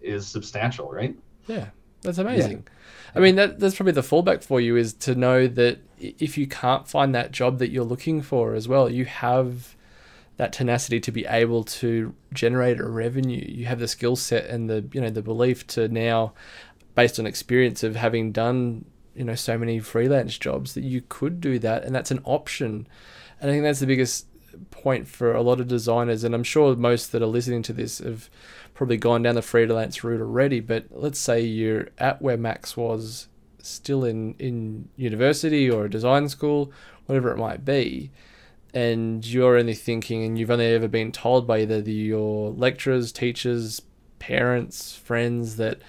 is 0.00 0.26
substantial, 0.26 0.90
right? 0.90 1.16
Yeah, 1.46 1.68
that's 2.02 2.18
amazing. 2.18 2.66
I 3.14 3.20
mean, 3.20 3.36
that 3.36 3.58
that's 3.58 3.74
probably 3.74 3.92
the 3.92 4.02
fallback 4.02 4.42
for 4.42 4.60
you 4.60 4.76
is 4.76 4.92
to 4.94 5.14
know 5.14 5.46
that 5.46 5.78
if 5.98 6.36
you 6.38 6.46
can't 6.46 6.86
find 6.86 7.14
that 7.14 7.32
job 7.32 7.58
that 7.58 7.70
you're 7.70 7.84
looking 7.84 8.22
for 8.22 8.54
as 8.54 8.68
well, 8.68 8.90
you 8.90 9.06
have 9.06 9.76
that 10.38 10.52
tenacity 10.52 11.00
to 11.00 11.12
be 11.12 11.26
able 11.26 11.64
to 11.64 12.14
generate 12.32 12.80
a 12.80 12.88
revenue. 12.88 13.44
You 13.46 13.66
have 13.66 13.80
the 13.80 13.88
skill 13.88 14.16
set 14.16 14.46
and 14.46 14.70
the 14.70 14.88
you 14.92 15.00
know 15.00 15.10
the 15.10 15.20
belief 15.20 15.66
to 15.68 15.88
now, 15.88 16.32
based 16.94 17.18
on 17.18 17.26
experience 17.26 17.82
of 17.82 17.96
having 17.96 18.32
done 18.32 18.86
you 19.14 19.24
know 19.24 19.34
so 19.34 19.58
many 19.58 19.80
freelance 19.80 20.38
jobs, 20.38 20.74
that 20.74 20.84
you 20.84 21.02
could 21.08 21.40
do 21.40 21.58
that, 21.58 21.84
and 21.84 21.94
that's 21.94 22.12
an 22.12 22.20
option. 22.24 22.86
And 23.40 23.50
I 23.50 23.52
think 23.52 23.64
that's 23.64 23.80
the 23.80 23.86
biggest 23.86 24.26
point 24.70 25.06
for 25.06 25.34
a 25.34 25.42
lot 25.42 25.60
of 25.60 25.68
designers, 25.68 26.22
and 26.22 26.34
I'm 26.34 26.44
sure 26.44 26.74
most 26.76 27.12
that 27.12 27.22
are 27.22 27.26
listening 27.26 27.62
to 27.64 27.72
this 27.72 27.98
have 27.98 28.30
probably 28.74 28.96
gone 28.96 29.22
down 29.22 29.34
the 29.34 29.42
freelance 29.42 30.04
route 30.04 30.20
already. 30.20 30.60
But 30.60 30.86
let's 30.90 31.18
say 31.18 31.40
you're 31.40 31.88
at 31.98 32.22
where 32.22 32.36
Max 32.36 32.76
was, 32.76 33.26
still 33.60 34.04
in 34.04 34.34
in 34.38 34.88
university 34.96 35.68
or 35.68 35.86
a 35.86 35.90
design 35.90 36.28
school, 36.28 36.72
whatever 37.06 37.32
it 37.32 37.38
might 37.38 37.64
be, 37.64 38.12
and 38.74 39.24
you're 39.24 39.56
only 39.56 39.74
thinking, 39.74 40.24
and 40.24 40.38
you've 40.38 40.50
only 40.50 40.66
ever 40.66 40.88
been 40.88 41.12
told 41.12 41.46
by 41.46 41.60
either 41.60 41.80
the, 41.80 41.92
your 41.92 42.50
lecturers, 42.50 43.12
teachers, 43.12 43.82
parents, 44.18 44.96
friends 44.96 45.56
that 45.56 45.80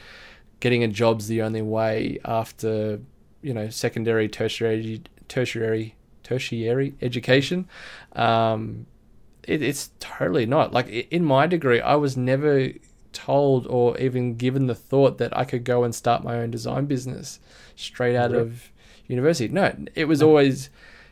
getting 0.60 0.84
a 0.84 0.88
job's 0.88 1.28
the 1.28 1.42
only 1.42 1.62
way 1.62 2.20
after 2.26 3.00
you 3.42 3.54
know 3.54 3.70
secondary, 3.70 4.28
tertiary, 4.28 5.02
tertiary, 5.28 5.96
tertiary 6.24 6.96
education. 7.02 7.68
Um, 8.14 8.86
it, 9.44 9.62
it's 9.62 9.92
totally 10.00 10.46
not. 10.46 10.74
Like 10.74 10.88
in 10.88 11.24
my 11.24 11.48
degree, 11.48 11.82
I 11.82 11.96
was 11.96 12.16
never 12.16 12.72
told 13.12 13.66
or 13.68 13.98
even 13.98 14.36
given 14.36 14.68
the 14.68 14.76
thought 14.76 15.18
that 15.18 15.36
I 15.36 15.44
could 15.44 15.64
go 15.64 15.84
and 15.84 15.94
start 15.94 16.24
my 16.24 16.38
own 16.38 16.52
design 16.52 16.86
business 16.86 17.40
straight 17.76 18.16
out 18.16 18.34
of 18.34 18.72
university. 19.08 19.52
No, 19.52 19.76
it 19.96 20.06
was 20.06 20.22
always 20.22 20.70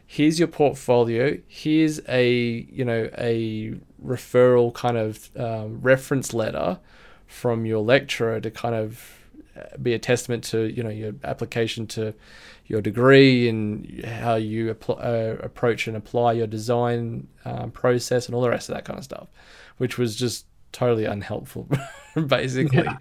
here's 0.08 0.40
your 0.40 0.48
portfolio, 0.48 1.38
here's 1.48 2.00
a 2.08 2.32
you 2.72 2.84
know 2.86 3.10
a 3.18 3.76
referral 4.04 4.74
kind 4.74 4.98
of 4.98 5.30
um, 5.38 5.82
reference 5.82 6.34
letter 6.34 6.80
from 7.28 7.66
your 7.66 7.84
lecturer 7.84 8.40
to 8.40 8.50
kind 8.50 8.74
of 8.74 9.20
uh, 9.58 9.78
be 9.82 9.94
a 9.94 10.00
testament 10.00 10.44
to 10.46 10.72
you 10.74 10.82
know 10.82 10.90
your 10.90 11.14
application 11.24 11.86
to 11.88 12.14
your 12.68 12.82
degree 12.82 13.48
and 13.48 14.04
how 14.06 14.36
you 14.36 14.74
appl- 14.74 15.00
uh, 15.04 15.38
approach 15.44 15.88
and 15.88 15.96
apply 15.96 16.34
your 16.34 16.48
design 16.48 17.28
um, 17.46 17.72
process 17.72 18.26
and 18.26 18.36
all 18.36 18.42
the 18.42 18.50
rest 18.50 18.68
of 18.70 18.76
that 18.76 18.84
kind 18.86 18.98
of 18.98 19.06
stuff, 19.06 19.28
which 19.78 19.98
was 19.98 20.16
just 20.16 20.46
totally 20.74 21.06
unhelpful, 21.06 21.68
basically, 22.28 22.84
Yeah. 22.84 22.98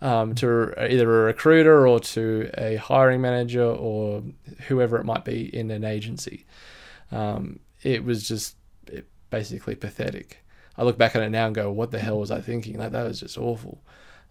Um, 0.00 0.34
to 0.36 0.72
either 0.90 1.22
a 1.22 1.24
recruiter 1.26 1.86
or 1.86 2.00
to 2.00 2.50
a 2.56 2.76
hiring 2.76 3.20
manager 3.20 3.64
or 3.64 4.22
whoever 4.68 4.98
it 4.98 5.04
might 5.04 5.24
be 5.24 5.54
in 5.54 5.70
an 5.70 5.84
agency. 5.84 6.46
Um, 7.10 7.60
it 7.82 8.04
was 8.04 8.26
just 8.26 8.56
it, 8.86 9.06
basically 9.30 9.74
pathetic. 9.74 10.44
I 10.76 10.84
look 10.84 10.98
back 10.98 11.16
on 11.16 11.22
it 11.22 11.30
now 11.30 11.46
and 11.46 11.54
go, 11.54 11.72
"What 11.72 11.90
the 11.90 11.98
hell 11.98 12.20
was 12.20 12.30
I 12.30 12.40
thinking? 12.40 12.78
Like 12.78 12.92
that 12.92 13.06
was 13.06 13.20
just 13.20 13.36
awful." 13.38 13.82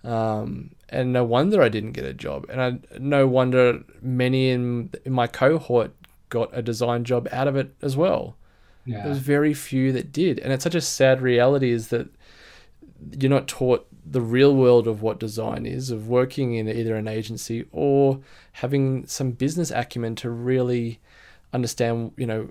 Um, 0.04 0.72
and 0.90 1.12
no 1.12 1.24
wonder 1.24 1.62
I 1.62 1.70
didn't 1.70 1.92
get 1.92 2.06
a 2.06 2.14
job, 2.14 2.46
and 2.50 2.62
I 2.62 2.98
no 3.00 3.28
wonder 3.28 3.84
many 4.02 4.52
in 4.52 4.92
in 5.04 5.12
my 5.12 5.28
cohort 5.28 5.92
got 6.30 6.50
a 6.54 6.62
design 6.62 7.04
job 7.04 7.28
out 7.32 7.48
of 7.48 7.56
it 7.56 7.76
as 7.82 7.98
well. 7.98 8.38
There 9.02 9.10
was 9.10 9.20
very 9.20 9.54
few 9.54 9.92
that 9.92 10.14
did, 10.14 10.40
and 10.40 10.54
it's 10.54 10.64
such 10.64 10.76
a 10.76 10.82
sad 10.82 11.22
reality 11.22 11.72
is 11.72 11.90
that 11.90 12.08
you're 13.20 13.30
not 13.30 13.48
taught 13.48 13.86
the 14.10 14.22
real 14.22 14.56
world 14.56 14.88
of 14.88 15.02
what 15.02 15.20
design 15.20 15.66
is, 15.66 15.92
of 15.92 16.08
working 16.08 16.56
in 16.56 16.68
either 16.68 16.96
an 16.96 17.08
agency 17.08 17.66
or 17.72 18.20
having 18.54 19.06
some 19.06 19.32
business 19.32 19.72
acumen 19.72 20.16
to 20.16 20.30
really 20.30 21.00
understand, 21.54 22.12
you 22.18 22.26
know, 22.26 22.50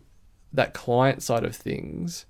that 0.53 0.75
client 0.75 1.23
side 1.23 1.45
of 1.45 1.55
things, 1.55 2.27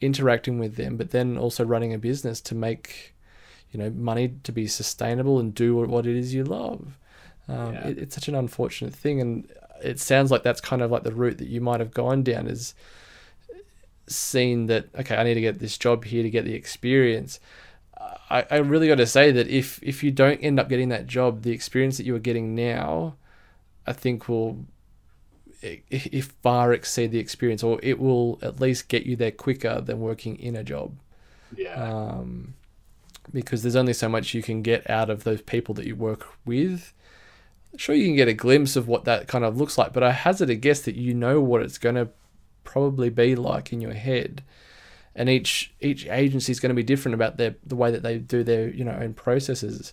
interacting 0.00 0.58
with 0.58 0.76
them, 0.76 0.96
but 0.96 1.10
then 1.10 1.36
also 1.36 1.64
running 1.64 1.92
a 1.92 1.98
business 1.98 2.40
to 2.40 2.54
make, 2.54 3.14
you 3.72 3.78
know, 3.78 3.90
money 3.90 4.34
to 4.42 4.52
be 4.52 4.66
sustainable 4.66 5.38
and 5.38 5.54
do 5.54 5.76
what 5.76 6.06
it 6.06 6.16
is 6.16 6.34
you 6.34 6.44
love. 6.44 6.98
Um, 7.48 7.74
yeah. 7.74 7.88
it, 7.88 7.98
it's 7.98 8.14
such 8.14 8.28
an 8.28 8.34
unfortunate 8.34 8.94
thing, 8.94 9.20
and 9.20 9.50
it 9.82 9.98
sounds 9.98 10.30
like 10.30 10.42
that's 10.42 10.60
kind 10.60 10.82
of 10.82 10.90
like 10.90 11.02
the 11.02 11.14
route 11.14 11.38
that 11.38 11.48
you 11.48 11.60
might 11.60 11.80
have 11.80 11.92
gone 11.92 12.22
down 12.22 12.46
is 12.46 12.74
seen 14.06 14.66
that 14.66 14.88
okay, 14.98 15.16
I 15.16 15.24
need 15.24 15.34
to 15.34 15.40
get 15.40 15.58
this 15.58 15.78
job 15.78 16.04
here 16.04 16.22
to 16.22 16.30
get 16.30 16.44
the 16.44 16.54
experience. 16.54 17.40
I, 18.30 18.46
I 18.50 18.56
really 18.58 18.88
got 18.88 18.96
to 18.96 19.06
say 19.06 19.32
that 19.32 19.48
if 19.48 19.82
if 19.82 20.02
you 20.02 20.10
don't 20.10 20.38
end 20.38 20.58
up 20.58 20.68
getting 20.68 20.88
that 20.90 21.06
job, 21.06 21.42
the 21.42 21.50
experience 21.50 21.96
that 21.96 22.06
you 22.06 22.14
are 22.14 22.20
getting 22.20 22.54
now, 22.54 23.16
I 23.86 23.92
think 23.92 24.28
will 24.28 24.64
if 25.62 26.32
far 26.42 26.72
exceed 26.72 27.10
the 27.10 27.18
experience, 27.18 27.62
or 27.62 27.78
it 27.82 27.98
will 27.98 28.38
at 28.40 28.60
least 28.60 28.88
get 28.88 29.04
you 29.04 29.16
there 29.16 29.30
quicker 29.30 29.80
than 29.80 30.00
working 30.00 30.38
in 30.38 30.56
a 30.56 30.64
job. 30.64 30.96
Yeah. 31.54 31.74
Um, 31.74 32.54
because 33.32 33.62
there's 33.62 33.76
only 33.76 33.92
so 33.92 34.08
much 34.08 34.32
you 34.32 34.42
can 34.42 34.62
get 34.62 34.88
out 34.88 35.10
of 35.10 35.24
those 35.24 35.42
people 35.42 35.74
that 35.74 35.86
you 35.86 35.94
work 35.94 36.26
with. 36.46 36.94
Sure, 37.76 37.94
you 37.94 38.06
can 38.06 38.16
get 38.16 38.28
a 38.28 38.32
glimpse 38.32 38.74
of 38.74 38.88
what 38.88 39.04
that 39.04 39.28
kind 39.28 39.44
of 39.44 39.56
looks 39.56 39.76
like, 39.78 39.92
but 39.92 40.02
I 40.02 40.12
hazard 40.12 40.50
a 40.50 40.54
guess 40.54 40.80
that 40.82 40.96
you 40.96 41.14
know 41.14 41.40
what 41.40 41.62
it's 41.62 41.78
going 41.78 41.94
to 41.94 42.08
probably 42.64 43.10
be 43.10 43.36
like 43.36 43.72
in 43.72 43.80
your 43.80 43.92
head. 43.92 44.42
And 45.14 45.28
each 45.28 45.72
each 45.80 46.06
agency 46.06 46.52
is 46.52 46.60
going 46.60 46.70
to 46.70 46.74
be 46.74 46.82
different 46.82 47.14
about 47.14 47.36
their 47.36 47.56
the 47.66 47.76
way 47.76 47.90
that 47.90 48.02
they 48.02 48.18
do 48.18 48.42
their 48.44 48.68
you 48.68 48.84
know 48.84 48.92
own 48.92 49.14
processes. 49.14 49.92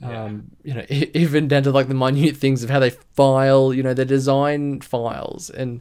Yeah. 0.00 0.24
Um, 0.24 0.50
you 0.62 0.74
know, 0.74 0.84
even 0.90 1.48
down 1.48 1.62
to 1.64 1.70
like 1.70 1.88
the 1.88 1.94
minute 1.94 2.36
things 2.36 2.62
of 2.62 2.70
how 2.70 2.78
they 2.78 2.90
file, 2.90 3.72
you 3.72 3.82
know, 3.82 3.94
their 3.94 4.04
design 4.04 4.80
files 4.80 5.48
and, 5.48 5.80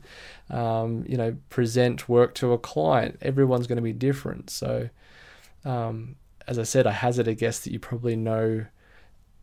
um, 0.50 1.04
you 1.08 1.18
know, 1.18 1.36
present 1.50 2.08
work 2.08 2.34
to 2.36 2.54
a 2.54 2.58
client. 2.58 3.18
Everyone's 3.22 3.68
going 3.68 3.76
to 3.76 3.82
be 3.82 3.92
different. 3.92 4.50
So, 4.50 4.90
um, 5.66 6.16
as 6.48 6.58
I 6.58 6.64
said, 6.64 6.88
I 6.88 6.92
hazard 6.92 7.28
a 7.28 7.34
guess 7.34 7.60
that 7.62 7.74
you 7.74 7.80
probably 7.80 8.16
know 8.16 8.66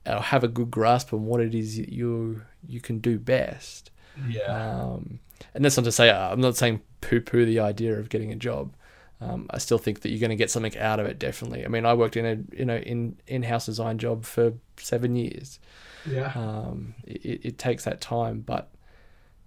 or 0.06 0.20
have 0.20 0.42
a 0.42 0.48
good 0.48 0.70
grasp 0.70 1.12
on 1.12 1.26
what 1.26 1.40
it 1.40 1.54
is 1.54 1.78
you 1.78 2.42
you 2.66 2.80
can 2.80 2.98
do 2.98 3.18
best. 3.18 3.90
Yeah. 4.28 4.42
Um, 4.42 5.20
and 5.54 5.64
that's 5.64 5.76
not 5.76 5.84
to 5.84 5.92
say 5.92 6.10
I'm 6.10 6.40
not 6.40 6.56
saying 6.56 6.80
poo 7.00 7.20
poo 7.20 7.44
the 7.44 7.60
idea 7.60 7.98
of 7.98 8.08
getting 8.08 8.32
a 8.32 8.36
job 8.36 8.74
um, 9.22 9.46
I 9.50 9.58
still 9.58 9.78
think 9.78 10.00
that 10.00 10.10
you're 10.10 10.20
going 10.20 10.30
to 10.30 10.36
get 10.36 10.50
something 10.50 10.76
out 10.78 10.98
of 10.98 11.06
it. 11.06 11.18
Definitely. 11.18 11.64
I 11.64 11.68
mean, 11.68 11.86
I 11.86 11.94
worked 11.94 12.16
in 12.16 12.26
a 12.26 12.56
you 12.56 12.64
know 12.64 12.76
in 12.76 13.16
in 13.26 13.42
house 13.42 13.66
design 13.66 13.98
job 13.98 14.24
for 14.24 14.54
seven 14.76 15.16
years. 15.16 15.60
Yeah. 16.08 16.32
Um, 16.34 16.94
it, 17.04 17.40
it 17.44 17.58
takes 17.58 17.84
that 17.84 18.00
time, 18.00 18.40
but 18.40 18.70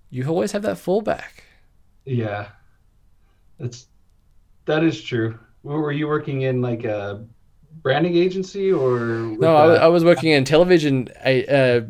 you 0.09 0.25
always 0.27 0.53
have 0.53 0.61
that 0.61 0.77
fallback. 0.77 1.43
Yeah, 2.05 2.49
that's 3.59 3.87
that 4.65 4.83
is 4.83 5.01
true. 5.01 5.39
Were 5.63 5.91
you 5.91 6.07
working 6.07 6.43
in 6.43 6.61
like 6.61 6.83
a 6.83 7.25
branding 7.81 8.15
agency 8.15 8.71
or? 8.71 8.99
No, 8.99 9.55
I, 9.55 9.75
I, 9.75 9.87
was 9.87 10.05
working 10.05 10.31
in 10.31 10.45
television 10.45 11.09
a, 11.23 11.45
uh, 11.47 11.81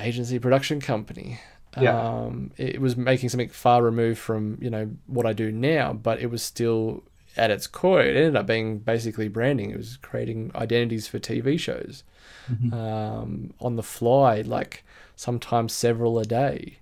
agency 0.00 0.38
production 0.38 0.80
company. 0.80 1.40
Yeah. 1.80 1.98
Um, 1.98 2.50
it 2.58 2.80
was 2.80 2.96
making 2.96 3.30
something 3.30 3.48
far 3.48 3.82
removed 3.82 4.18
from 4.18 4.58
you 4.60 4.70
know 4.70 4.90
what 5.06 5.26
I 5.26 5.32
do 5.32 5.50
now, 5.50 5.92
but 5.92 6.20
it 6.20 6.26
was 6.26 6.42
still 6.42 7.02
at 7.36 7.50
its 7.50 7.66
core. 7.66 8.02
It 8.02 8.16
ended 8.16 8.36
up 8.36 8.46
being 8.46 8.78
basically 8.78 9.28
branding. 9.28 9.70
It 9.70 9.76
was 9.76 9.96
creating 9.96 10.50
identities 10.54 11.08
for 11.08 11.18
TV 11.18 11.58
shows 11.58 12.04
mm-hmm. 12.50 12.74
um, 12.74 13.54
on 13.60 13.76
the 13.76 13.82
fly, 13.82 14.42
like 14.42 14.84
sometimes 15.16 15.72
several 15.72 16.18
a 16.18 16.24
day. 16.24 16.78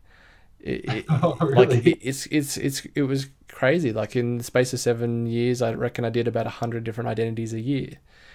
It, 0.59 0.85
it, 0.87 1.05
oh, 1.11 1.37
really? 1.41 1.67
Like 1.67 1.87
it, 1.87 1.99
it's 2.03 2.27
it's 2.27 2.57
it's 2.57 2.87
it 2.95 3.03
was 3.03 3.29
crazy. 3.49 3.93
Like 3.93 4.17
in 4.17 4.39
the 4.39 4.45
space 4.45 4.73
of 4.73 4.81
seven 4.81 5.27
years, 5.27 5.63
I 5.63 5.73
reckon 5.75 6.05
I 6.05 6.11
did 6.11 6.27
about 6.27 6.47
a 6.47 6.51
hundred 6.51 6.85
different 6.85 7.09
identities 7.09 7.53
a 7.53 7.61
year, 7.61 7.93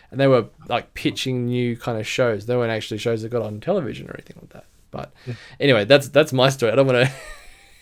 and 0.10 0.20
they 0.20 0.28
were 0.28 0.48
like 0.68 0.94
pitching 0.94 1.46
new 1.46 1.76
kind 1.76 2.00
of 2.00 2.08
shows. 2.08 2.46
They 2.46 2.56
weren't 2.56 2.72
actually 2.72 3.00
shows 3.00 3.22
that 3.22 3.30
got 3.30 3.41
on 3.41 3.60
television 3.60 4.08
or 4.08 4.13
anything 4.13 4.38
like 4.41 4.54
that. 4.54 4.65
But 4.96 5.14
anyway, 5.60 5.86
that's 5.86 6.10
that's 6.10 6.32
my 6.32 6.50
story. 6.50 6.72
I 6.72 6.76
don't 6.76 6.88
want 6.88 7.08
to 7.08 7.14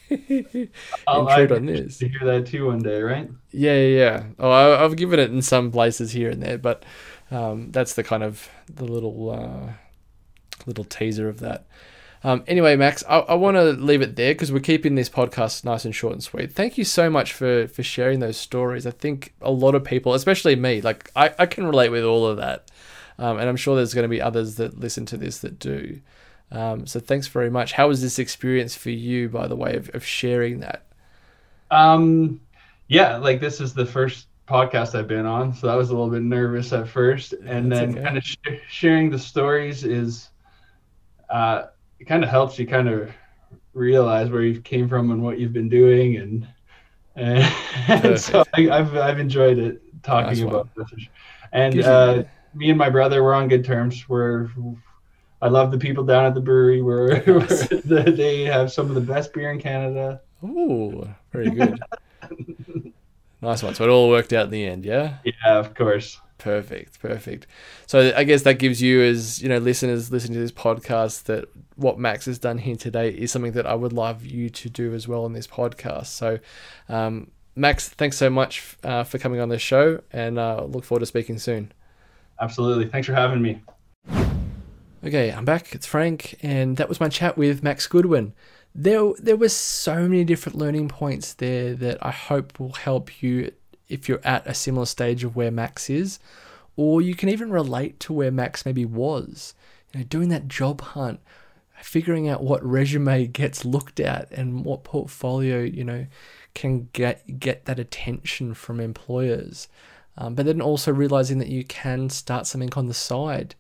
intrude 1.08 1.52
on 1.52 1.66
this. 1.66 2.00
To 2.00 2.10
hear 2.10 2.26
that 2.26 2.48
too 2.48 2.68
one 2.68 2.80
day, 2.80 3.02
right? 3.02 3.30
Yeah, 3.52 3.76
yeah. 3.76 3.98
yeah. 3.98 4.24
Oh, 4.40 4.52
I, 4.52 4.82
have 4.82 4.96
given 4.96 5.20
it 5.20 5.32
in 5.32 5.42
some 5.42 5.72
places 5.72 6.12
here 6.12 6.30
and 6.30 6.42
there, 6.42 6.58
but 6.58 6.84
um, 7.32 7.72
that's 7.72 7.94
the 7.94 8.04
kind 8.04 8.24
of 8.24 8.50
the 8.74 8.86
little 8.86 9.30
uh, 9.30 9.74
little 10.66 10.86
teaser 10.86 11.30
of 11.30 11.40
that. 11.40 11.68
Um, 12.26 12.44
anyway, 12.48 12.78
Max, 12.78 13.04
I, 13.10 13.20
I 13.20 13.34
want 13.34 13.58
to 13.58 13.74
leave 13.74 14.02
it 14.02 14.16
there 14.16 14.34
because 14.34 14.52
we're 14.52 14.62
keeping 14.62 14.96
this 14.96 15.10
podcast 15.10 15.66
nice 15.66 15.84
and 15.84 15.94
short 15.94 16.14
and 16.14 16.24
sweet. 16.24 16.54
Thank 16.54 16.78
you 16.78 16.86
so 16.86 17.10
much 17.10 17.34
for 17.34 17.68
for 17.68 17.84
sharing 17.84 18.20
those 18.20 18.38
stories. 18.38 18.88
I 18.88 18.92
think 18.92 19.34
a 19.42 19.52
lot 19.52 19.76
of 19.76 19.84
people, 19.84 20.14
especially 20.14 20.56
me, 20.56 20.82
like 20.82 21.12
I, 21.16 21.34
I 21.38 21.46
can 21.46 21.66
relate 21.66 21.90
with 21.90 22.04
all 22.04 22.26
of 22.26 22.38
that. 22.38 22.72
Um, 23.20 23.38
and 23.38 23.48
I'm 23.48 23.56
sure 23.56 23.76
there's 23.76 23.94
going 23.94 24.04
to 24.04 24.10
be 24.10 24.22
others 24.22 24.56
that 24.56 24.80
listen 24.80 25.06
to 25.08 25.18
this 25.18 25.40
that 25.40 25.60
do. 25.60 26.02
Um, 26.54 26.86
so 26.86 27.00
thanks 27.00 27.28
very 27.28 27.50
much. 27.50 27.74
How 27.74 27.88
was 27.88 28.02
this 28.02 28.20
experience 28.20 28.76
for 28.76 28.92
you, 28.92 29.28
by 29.28 29.48
the 29.48 29.56
way, 29.56 29.76
of, 29.76 29.90
of 29.96 30.06
sharing 30.06 30.60
that? 30.60 30.86
Um, 31.72 32.40
yeah, 32.88 33.18
like 33.18 33.42
this 33.42 33.60
is 33.60 33.74
the 33.74 33.88
first 33.88 34.28
podcast 34.48 34.94
I've 34.94 35.08
been 35.08 35.26
on, 35.26 35.54
so 35.56 35.68
I 35.68 35.76
was 35.76 35.90
a 35.90 35.94
little 35.94 36.12
bit 36.12 36.22
nervous 36.22 36.72
at 36.72 36.88
first, 36.88 37.34
and 37.34 37.72
That's 37.72 37.80
then 37.80 37.92
okay. 37.94 38.04
kind 38.04 38.18
of 38.18 38.24
sh- 38.24 38.38
sharing 38.70 39.10
the 39.10 39.18
stories 39.18 39.84
is, 39.84 40.30
uh, 41.32 41.66
it 42.00 42.06
kind 42.06 42.24
of 42.24 42.30
helps 42.30 42.60
you 42.60 42.68
kind 42.68 42.88
of 42.88 43.12
realize 43.74 44.30
where 44.30 44.44
you 44.44 44.62
came 44.62 44.88
from 44.88 45.10
and 45.10 45.24
what 45.24 45.40
you've 45.40 45.54
been 45.54 45.70
doing, 45.70 46.18
and 46.18 46.48
and, 47.16 48.20
so 48.20 48.44
I, 48.54 48.62
have 48.62 48.96
I've 48.96 49.20
enjoyed 49.20 49.58
it 49.58 49.82
talking 50.04 50.28
nice 50.28 50.42
about 50.42 50.70
this, 50.76 51.08
and 51.52 51.82
uh, 51.82 52.24
me 52.54 52.70
and 52.70 52.78
my 52.78 52.92
brother 52.92 53.24
were 53.24 53.34
on 53.34 53.48
good 53.48 53.66
terms. 53.66 54.08
We're 54.08 54.50
I 55.44 55.50
love 55.50 55.72
the 55.72 55.78
people 55.78 56.06
down 56.06 56.24
at 56.24 56.34
the 56.34 56.40
brewery 56.40 56.82
where, 56.82 57.20
where 57.20 58.04
they 58.04 58.44
have 58.46 58.72
some 58.72 58.88
of 58.88 58.96
the 58.96 59.02
best 59.02 59.34
beer 59.34 59.52
in 59.52 59.60
Canada. 59.60 60.22
Ooh, 60.42 61.06
very 61.34 61.50
good. 61.50 61.78
nice 63.42 63.62
one. 63.62 63.76
So 63.76 63.84
it 63.84 63.90
all 63.90 64.10
worked 64.10 64.32
out 64.32 64.46
in 64.46 64.52
the 64.52 64.66
end, 64.66 64.86
yeah? 64.86 65.18
Yeah, 65.26 65.60
of 65.60 65.76
course. 65.76 66.22
Perfect, 66.38 67.02
perfect. 67.02 67.48
So 67.88 68.14
I 68.16 68.24
guess 68.24 68.44
that 68.44 68.58
gives 68.58 68.82
you, 68.82 69.02
as 69.02 69.42
you 69.42 69.50
know, 69.50 69.58
listeners 69.58 70.14
listening 70.14 70.36
to 70.36 70.40
this 70.40 70.54
podcast, 70.54 71.24
that 71.24 71.50
what 71.76 72.00
Max 72.00 72.26
has 72.26 72.40
done 72.40 72.58
here 72.58 72.78
today 72.78 73.10
is 73.10 73.30
something 73.30 73.52
that 73.52 73.66
I 73.66 73.76
would 73.76 73.92
love 73.92 74.26
you 74.26 74.50
to 74.50 74.70
do 74.70 74.94
as 74.94 75.10
well 75.10 75.26
on 75.26 75.34
this 75.34 75.48
podcast. 75.48 76.06
So, 76.06 76.40
um, 76.88 77.32
Max, 77.54 77.90
thanks 77.90 78.16
so 78.16 78.30
much 78.30 78.78
uh, 78.86 79.04
for 79.04 79.18
coming 79.18 79.42
on 79.42 79.50
the 79.50 79.60
show, 79.60 80.00
and 80.14 80.40
uh, 80.40 80.64
look 80.64 80.86
forward 80.86 81.02
to 81.02 81.06
speaking 81.06 81.38
soon. 81.38 81.74
Absolutely. 82.40 82.88
Thanks 82.88 83.08
for 83.08 83.14
having 83.14 83.42
me. 83.42 83.62
Okay, 85.06 85.34
I'm 85.34 85.44
back. 85.44 85.76
It's 85.76 85.86
Frank, 85.86 86.40
and 86.42 86.78
that 86.78 86.88
was 86.88 87.02
my 87.02 87.10
chat 87.10 87.38
with 87.38 87.62
Max 87.62 87.88
Goodwin. 87.88 88.34
There, 88.74 89.12
there 89.20 89.36
were 89.36 89.50
so 89.50 90.08
many 90.08 90.24
different 90.24 90.58
learning 90.58 90.88
points 90.88 91.34
there 91.34 91.74
that 91.74 91.98
I 92.02 92.12
hope 92.12 92.58
will 92.58 92.72
help 92.72 93.22
you 93.22 93.52
if 93.90 94.08
you're 94.08 94.22
at 94.24 94.48
a 94.48 94.54
similar 94.54 94.86
stage 94.86 95.26
of 95.26 95.36
where 95.36 95.52
Max 95.52 95.90
is, 95.90 96.20
or 96.78 97.02
you 97.02 97.16
can 97.16 97.28
even 97.28 97.52
relate 97.52 98.00
to 98.00 98.14
where 98.14 98.32
Max 98.32 98.66
maybe 98.66 98.86
was. 98.86 99.54
You 99.92 100.00
know, 100.00 100.06
doing 100.06 100.30
that 100.30 100.48
job 100.48 100.80
hunt, 100.80 101.20
figuring 101.82 102.30
out 102.30 102.42
what 102.42 102.64
resume 102.64 103.28
gets 103.28 103.66
looked 103.66 104.00
at 104.00 104.32
and 104.32 104.64
what 104.64 104.86
portfolio 104.86 105.64
you 105.64 105.84
know 105.84 106.08
can 106.54 106.88
get 106.94 107.42
get 107.42 107.66
that 107.66 107.78
attention 107.78 108.54
from 108.54 108.80
employers. 108.80 109.68
Um, 110.18 110.34
but 110.34 110.46
then 110.46 110.62
also 110.62 110.94
realizing 110.94 111.40
that 111.40 111.50
you 111.50 111.66
can 111.66 112.10
start 112.10 112.48
something 112.48 112.72
on 112.78 112.88
the 112.88 112.94
side 112.94 113.56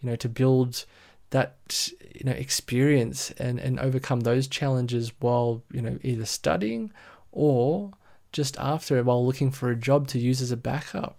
you 0.00 0.10
know, 0.10 0.16
to 0.16 0.28
build 0.28 0.84
that 1.30 1.90
you 2.14 2.24
know 2.24 2.32
experience 2.32 3.30
and 3.32 3.58
and 3.58 3.78
overcome 3.78 4.20
those 4.20 4.48
challenges 4.48 5.12
while 5.20 5.62
you 5.70 5.82
know 5.82 5.98
either 6.02 6.24
studying 6.24 6.90
or 7.32 7.92
just 8.32 8.56
after 8.58 9.02
while 9.02 9.24
looking 9.24 9.50
for 9.50 9.70
a 9.70 9.76
job 9.76 10.08
to 10.08 10.18
use 10.18 10.40
as 10.40 10.50
a 10.50 10.56
backup. 10.56 11.18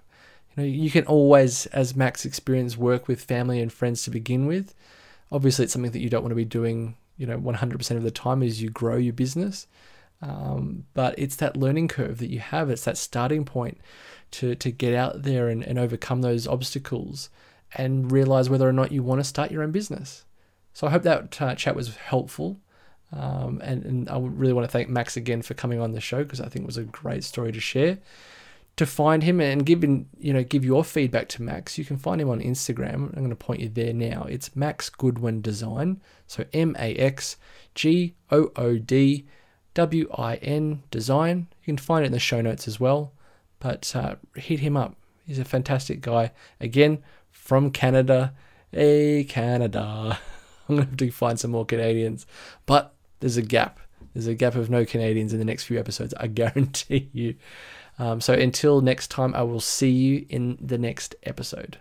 You 0.55 0.63
know, 0.63 0.67
you 0.67 0.91
can 0.91 1.05
always, 1.05 1.65
as 1.67 1.95
Max 1.95 2.25
experience, 2.25 2.77
work 2.77 3.07
with 3.07 3.21
family 3.21 3.61
and 3.61 3.71
friends 3.71 4.03
to 4.03 4.11
begin 4.11 4.45
with. 4.45 4.73
Obviously, 5.31 5.63
it's 5.63 5.73
something 5.73 5.91
that 5.91 5.99
you 5.99 6.09
don't 6.09 6.23
want 6.23 6.31
to 6.31 6.35
be 6.35 6.45
doing, 6.45 6.95
you 7.17 7.25
know, 7.25 7.39
100% 7.39 7.97
of 7.97 8.03
the 8.03 8.11
time 8.11 8.43
as 8.43 8.61
you 8.61 8.69
grow 8.69 8.97
your 8.97 9.13
business. 9.13 9.67
Um, 10.21 10.85
but 10.93 11.15
it's 11.17 11.35
that 11.37 11.55
learning 11.55 11.87
curve 11.87 12.17
that 12.17 12.29
you 12.29 12.39
have. 12.39 12.69
It's 12.69 12.85
that 12.85 12.97
starting 12.97 13.45
point 13.45 13.79
to 14.31 14.53
to 14.55 14.71
get 14.71 14.93
out 14.93 15.23
there 15.23 15.47
and, 15.47 15.63
and 15.63 15.79
overcome 15.79 16.21
those 16.21 16.47
obstacles 16.47 17.29
and 17.75 18.11
realize 18.11 18.49
whether 18.49 18.67
or 18.67 18.73
not 18.73 18.91
you 18.91 19.03
want 19.03 19.19
to 19.19 19.23
start 19.23 19.51
your 19.51 19.63
own 19.63 19.71
business. 19.71 20.25
So 20.73 20.87
I 20.87 20.91
hope 20.91 21.03
that 21.03 21.41
uh, 21.41 21.55
chat 21.55 21.75
was 21.75 21.95
helpful. 21.95 22.59
Um, 23.11 23.59
and, 23.63 23.83
and 23.85 24.09
I 24.09 24.19
really 24.19 24.53
want 24.53 24.67
to 24.67 24.71
thank 24.71 24.87
Max 24.87 25.17
again 25.17 25.41
for 25.41 25.53
coming 25.55 25.79
on 25.79 25.93
the 25.93 26.01
show 26.01 26.23
because 26.23 26.39
I 26.39 26.47
think 26.47 26.63
it 26.63 26.67
was 26.67 26.77
a 26.77 26.83
great 26.83 27.23
story 27.23 27.51
to 27.51 27.59
share. 27.59 27.97
to 28.79 28.85
find 28.85 29.23
him 29.23 29.41
and 29.41 29.65
give 29.65 29.83
you 29.83 30.31
know, 30.33 30.41
give 30.41 30.63
your 30.63 30.85
feedback 30.85 31.27
to 31.27 31.41
Max, 31.41 31.77
you 31.77 31.83
can 31.83 31.97
find 31.97 32.21
him 32.21 32.29
on 32.29 32.39
Instagram. 32.39 33.09
I'm 33.09 33.25
going 33.25 33.29
to 33.29 33.35
point 33.35 33.59
you 33.59 33.67
there 33.67 33.91
now. 33.93 34.25
It's 34.29 34.55
Max 34.55 34.89
Goodwin 34.89 35.41
Design. 35.41 36.01
So 36.27 36.45
M 36.53 36.77
A 36.79 36.95
X 36.95 37.35
G 37.75 38.15
O 38.31 38.53
O 38.55 38.77
D 38.77 39.25
W 39.73 40.09
I 40.17 40.35
N 40.37 40.83
Design. 40.91 41.47
You 41.61 41.65
can 41.65 41.77
find 41.77 42.05
it 42.05 42.07
in 42.07 42.13
the 42.13 42.19
show 42.19 42.39
notes 42.39 42.69
as 42.69 42.79
well. 42.79 43.11
But 43.59 43.93
uh, 43.93 44.15
hit 44.35 44.61
him 44.61 44.77
up. 44.77 44.95
He's 45.25 45.39
a 45.39 45.43
fantastic 45.45 45.99
guy. 45.99 46.31
Again, 46.61 47.03
from 47.31 47.71
Canada. 47.71 48.33
Hey, 48.71 49.23
Canada. 49.23 50.19
I'm 50.69 50.75
going 50.75 50.85
to 50.85 50.91
have 50.91 50.97
to 50.97 51.11
find 51.11 51.39
some 51.39 51.51
more 51.51 51.65
Canadians. 51.65 52.25
But 52.65 52.93
there's 53.19 53.37
a 53.37 53.41
gap. 53.41 53.79
There's 54.13 54.27
a 54.27 54.35
gap 54.35 54.55
of 54.55 54.69
no 54.69 54.85
Canadians 54.85 55.33
in 55.33 55.39
the 55.39 55.45
next 55.45 55.63
few 55.63 55.79
episodes, 55.79 56.13
I 56.19 56.27
guarantee 56.41 57.09
you. 57.13 57.35
Um, 57.97 58.21
so 58.21 58.33
until 58.33 58.81
next 58.81 59.09
time, 59.09 59.35
I 59.35 59.43
will 59.43 59.59
see 59.59 59.89
you 59.89 60.25
in 60.29 60.57
the 60.61 60.77
next 60.77 61.15
episode. 61.23 61.79